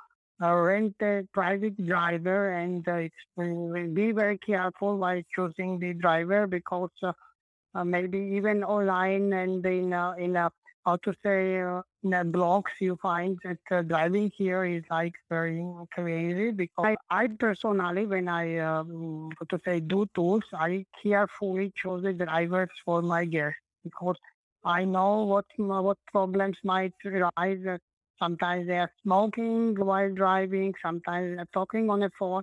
uh, 0.42 0.54
rent 0.54 0.94
a 1.02 1.22
private 1.32 1.76
driver 1.86 2.52
and 2.52 2.86
uh, 2.88 3.02
uh, 3.40 3.86
be 3.94 4.12
very 4.12 4.38
careful 4.38 4.96
while 4.98 5.22
choosing 5.34 5.78
the 5.78 5.92
driver 5.94 6.46
because 6.46 6.90
uh, 7.02 7.84
maybe 7.84 8.18
even 8.18 8.64
online 8.64 9.32
and 9.32 9.64
in 9.64 9.92
in 10.18 10.36
uh, 10.36 10.48
how 10.84 10.96
to 10.96 11.14
say 11.22 11.60
uh, 11.60 11.82
the 12.02 12.24
blogs 12.36 12.72
you 12.80 12.98
find 13.00 13.38
that 13.44 13.58
uh, 13.70 13.82
driving 13.82 14.30
here 14.36 14.64
is 14.64 14.82
like 14.90 15.14
very 15.28 15.64
crazy 15.92 16.50
because 16.50 16.96
I, 17.10 17.22
I 17.24 17.28
personally 17.28 18.06
when 18.06 18.28
I 18.28 18.58
um, 18.58 19.30
how 19.38 19.46
to 19.56 19.62
say 19.64 19.80
do 19.80 20.06
tours 20.14 20.44
I 20.52 20.84
carefully 21.02 21.72
choose 21.76 22.02
the 22.02 22.12
drivers 22.12 22.70
for 22.84 23.02
my 23.02 23.24
guests 23.24 23.60
because 23.84 24.16
I 24.64 24.84
know 24.84 25.24
what 25.24 25.46
what 25.56 25.98
problems 26.10 26.56
might 26.64 26.94
arise. 27.04 27.78
Sometimes 28.18 28.68
they 28.68 28.78
are 28.78 28.92
smoking 29.02 29.74
while 29.74 30.12
driving. 30.14 30.74
Sometimes 30.80 31.36
they're 31.36 31.48
talking 31.52 31.90
on 31.90 32.00
the 32.00 32.10
phone. 32.18 32.42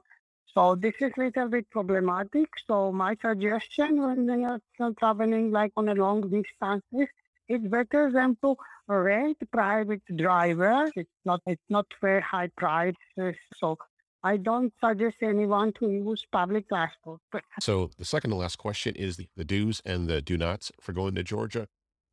So 0.54 0.76
this 0.76 0.96
is 1.00 1.12
a 1.18 1.20
little 1.22 1.48
bit 1.48 1.70
problematic. 1.70 2.50
So 2.68 2.92
my 2.92 3.16
suggestion 3.22 4.02
when 4.02 4.26
they 4.26 4.44
are 4.44 4.60
traveling 5.00 5.52
like 5.52 5.72
on 5.78 5.88
a 5.90 5.96
long 5.96 6.22
distances, 6.30 7.08
it's 7.50 7.68
better 7.68 8.12
than 8.12 8.38
to 8.44 8.56
rent 8.88 9.38
private 9.52 10.02
drivers. 10.16 10.92
It's 10.96 11.10
not 11.26 11.42
it's 11.46 11.70
not 11.70 11.88
very 12.02 12.22
high 12.22 12.50
price. 12.56 12.94
uh, 13.22 13.32
So 13.56 13.78
I 14.24 14.38
don't 14.38 14.74
suggest 14.84 15.18
anyone 15.22 15.74
to 15.80 15.90
use 15.90 16.26
public 16.32 16.68
transport. 16.70 17.22
So, 17.62 17.90
the 17.98 18.06
second 18.06 18.32
to 18.32 18.36
last 18.38 18.58
question 18.58 18.96
is 18.96 19.18
the, 19.18 19.28
the 19.36 19.46
do's 19.46 19.82
and 19.86 20.08
the 20.08 20.22
do 20.22 20.38
nots 20.38 20.72
for 20.82 20.92
going 20.94 21.16
to 21.16 21.24
Georgia, 21.24 21.68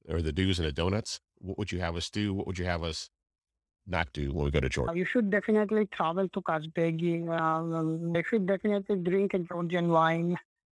or 0.08 0.22
the 0.22 0.32
do's 0.32 0.58
and 0.58 0.66
the 0.68 0.72
donuts. 0.72 1.20
What 1.38 1.58
would 1.58 1.72
you 1.72 1.80
have 1.80 1.96
us 1.96 2.08
do? 2.10 2.32
What 2.34 2.46
would 2.46 2.58
you 2.58 2.64
have 2.64 2.82
us 2.82 3.10
not 3.88 4.12
do 4.12 4.32
when 4.32 4.44
we 4.44 4.50
go 4.50 4.60
to 4.60 4.68
Georgia? 4.68 4.96
you 4.96 5.04
should 5.04 5.30
definitely 5.30 5.86
travel 5.86 6.28
to 6.28 6.40
Kazbegi. 6.42 7.16
Um, 7.40 8.14
you 8.14 8.22
should 8.28 8.46
definitely 8.46 8.96
drink 8.96 9.34
a 9.34 9.38
Georgian 9.40 9.88
wine. 9.88 10.36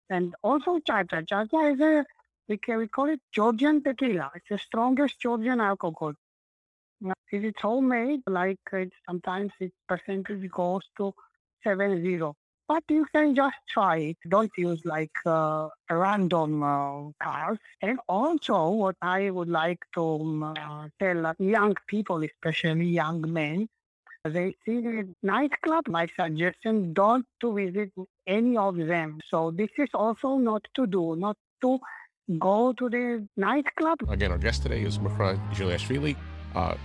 And 0.09 0.33
also 0.43 0.79
chacha. 0.79 1.23
Chacha 1.23 1.57
is 1.73 1.79
a, 1.79 2.05
we, 2.49 2.59
we 2.75 2.87
call 2.87 3.09
it 3.09 3.21
Georgian 3.31 3.83
tequila. 3.83 4.31
It's 4.35 4.49
the 4.49 4.57
strongest 4.57 5.19
Georgian 5.21 5.61
alcohol. 5.61 6.13
Now, 7.01 7.13
It 7.31 7.45
is 7.45 7.53
homemade, 7.61 8.21
like 8.27 8.59
it, 8.73 8.91
sometimes 9.07 9.51
its 9.59 9.75
percentage 9.87 10.49
goes 10.51 10.81
to 10.97 11.13
7-0. 11.65 12.33
But 12.67 12.83
you 12.89 13.05
can 13.13 13.35
just 13.35 13.55
try 13.67 13.97
it. 13.97 14.17
Don't 14.27 14.51
use 14.57 14.81
like 14.85 15.11
uh, 15.25 15.69
random 15.89 16.61
uh, 16.63 17.11
cars. 17.21 17.57
And 17.81 17.99
also, 18.07 18.69
what 18.69 18.95
I 19.01 19.29
would 19.31 19.49
like 19.49 19.79
to 19.95 20.03
um, 20.03 20.43
uh, 20.43 20.87
tell 20.99 21.25
uh, 21.25 21.33
young 21.39 21.75
people, 21.87 22.23
especially 22.23 22.85
young 22.85 23.31
men, 23.31 23.67
they 24.23 24.55
see 24.65 24.81
the 24.81 25.15
nightclub. 25.23 25.87
My 25.87 26.07
suggestion: 26.15 26.93
don't 26.93 27.25
to 27.41 27.53
visit 27.53 27.91
any 28.27 28.57
of 28.57 28.77
them. 28.77 29.19
So 29.29 29.51
this 29.51 29.69
is 29.77 29.89
also 29.93 30.37
not 30.37 30.67
to 30.75 30.85
do, 30.85 31.15
not 31.15 31.37
to 31.61 31.79
go 32.37 32.73
to 32.73 32.89
the 32.89 33.27
nightclub. 33.37 33.99
Again, 34.09 34.31
our 34.31 34.37
guest 34.37 34.63
today 34.63 34.81
is 34.83 34.99
Mukran 34.99 35.39
Juliashvili. 35.53 36.15
Uh, 36.55 36.75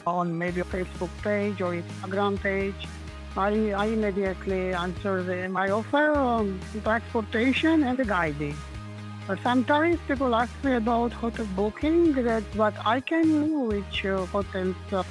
on 0.05 0.37
maybe 0.37 0.61
a 0.61 0.65
Facebook 0.65 1.09
page 1.21 1.61
or 1.61 1.75
Instagram 1.75 2.41
page. 2.41 2.87
I, 3.37 3.71
I 3.71 3.85
immediately 3.85 4.73
answer. 4.73 5.51
I 5.55 5.69
offer 5.69 6.15
um, 6.15 6.59
transportation 6.83 7.83
and 7.83 8.07
guiding. 8.07 8.57
Uh, 9.29 9.37
Sometimes 9.41 9.99
people 10.05 10.35
ask 10.35 10.51
me 10.63 10.75
about 10.75 11.13
hotel 11.13 11.47
booking, 11.55 12.11
that 12.23 12.43
what 12.55 12.73
I 12.85 12.99
can 12.99 13.23
do, 13.23 13.59
which 13.59 14.05
uh, 14.05 14.25
hotels 14.25 14.75
uh, 14.91 15.03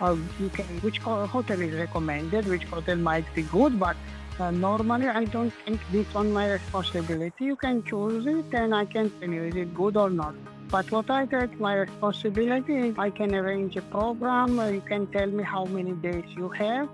uh, 0.00 0.16
can, 0.54 0.66
which 0.80 0.98
hotel 0.98 1.60
is 1.60 1.74
recommended, 1.74 2.48
which 2.48 2.64
hotel 2.64 2.96
might 2.96 3.32
be 3.34 3.42
good, 3.42 3.78
but 3.78 3.96
uh, 4.40 4.50
normally 4.50 5.08
I 5.08 5.24
don't 5.26 5.52
think 5.64 5.80
this 5.92 6.06
on 6.16 6.32
my 6.32 6.50
responsibility. 6.50 7.44
You 7.44 7.56
can 7.56 7.84
choose 7.84 8.26
it 8.26 8.46
and 8.52 8.74
I 8.74 8.86
can 8.86 9.10
tell 9.20 9.28
you 9.28 9.44
is 9.44 9.54
it 9.54 9.72
good 9.74 9.96
or 9.96 10.10
not. 10.10 10.34
But 10.68 10.90
what 10.90 11.10
I 11.10 11.26
take 11.26 11.58
my 11.60 11.74
responsibility, 11.74 12.76
is 12.76 12.98
I 12.98 13.10
can 13.10 13.34
arrange 13.34 13.76
a 13.76 13.82
program. 13.82 14.58
You 14.74 14.80
can 14.80 15.06
tell 15.06 15.28
me 15.28 15.44
how 15.44 15.64
many 15.64 15.92
days 15.92 16.24
you 16.36 16.48
have 16.50 16.88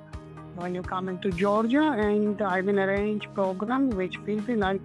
when 0.57 0.75
you 0.75 0.83
come 0.83 1.09
into 1.09 1.31
Georgia, 1.31 1.83
and 1.83 2.41
I 2.41 2.61
will 2.61 2.79
arrange 2.79 3.29
program 3.35 3.91
which 3.91 4.19
will 4.19 4.41
be 4.41 4.55
like 4.55 4.81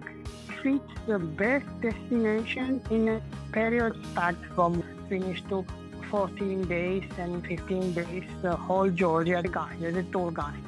fit 0.62 0.82
the 1.06 1.18
best 1.18 1.66
destination 1.80 2.82
in 2.90 3.08
a 3.08 3.22
period 3.52 3.94
start 4.12 4.36
from 4.54 4.82
finish 5.08 5.42
to 5.48 5.64
14 6.10 6.64
days 6.64 7.04
and 7.18 7.46
15 7.46 7.92
days, 7.92 8.24
the 8.42 8.56
whole 8.56 8.90
Georgia 8.90 9.42
guide, 9.42 9.80
the 9.80 10.02
tour 10.12 10.30
guide. 10.30 10.62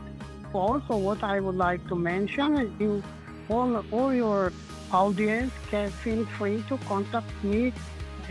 Also, 0.53 0.97
what 0.97 1.23
I 1.23 1.41
would 1.41 1.57
like 1.57 1.87
to 1.89 1.97
mention 1.97 2.59
is 2.59 2.71
you, 2.79 3.03
all, 3.49 3.85
all 3.91 4.15
your 4.15 4.53
audience 4.93 5.53
can 5.71 5.91
feel 5.91 6.25
free 6.39 6.63
to 6.69 6.77
contact 6.89 7.33
me 7.43 7.73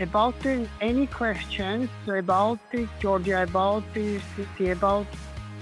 about 0.00 0.34
any 0.80 1.06
questions 1.06 1.90
about 2.06 2.58
Georgia, 3.00 3.42
about 3.42 3.82
the 3.92 4.20
city, 4.36 4.70
about 4.70 5.06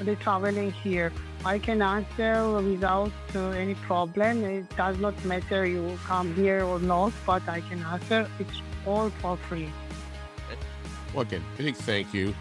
the 0.04 0.16
traveling 0.16 0.72
here. 0.72 1.12
I 1.44 1.58
can 1.58 1.82
answer 1.82 2.60
without 2.60 3.12
uh, 3.34 3.50
any 3.50 3.74
problem. 3.74 4.44
It 4.44 4.76
does 4.76 4.98
not 4.98 5.24
matter 5.24 5.66
you 5.66 5.98
come 6.04 6.34
here 6.34 6.64
or 6.64 6.78
not, 6.78 7.12
but 7.26 7.48
I 7.48 7.60
can 7.60 7.82
answer. 7.82 8.28
It's 8.38 8.62
all 8.86 9.10
for 9.20 9.36
free. 9.36 9.70
Well, 11.14 11.22
again, 11.22 11.42
big 11.56 11.76
thank 11.76 12.14
you. 12.14 12.34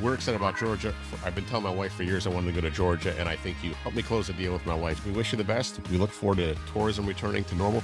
We're 0.00 0.14
excited 0.14 0.40
about 0.40 0.56
Georgia. 0.56 0.94
I've 1.24 1.34
been 1.34 1.44
telling 1.44 1.64
my 1.64 1.74
wife 1.74 1.92
for 1.94 2.04
years 2.04 2.26
I 2.26 2.30
wanted 2.30 2.54
to 2.54 2.60
go 2.60 2.66
to 2.66 2.74
Georgia, 2.74 3.14
and 3.18 3.28
I 3.28 3.36
think 3.36 3.62
you 3.62 3.74
helped 3.74 3.96
me 3.96 4.02
close 4.02 4.28
the 4.28 4.32
deal 4.32 4.52
with 4.52 4.64
my 4.64 4.74
wife. 4.74 5.04
We 5.04 5.12
wish 5.12 5.32
you 5.32 5.38
the 5.38 5.44
best. 5.44 5.80
We 5.90 5.98
look 5.98 6.10
forward 6.10 6.38
to 6.38 6.54
tourism 6.72 7.06
returning 7.06 7.44
to 7.44 7.54
normal. 7.56 7.82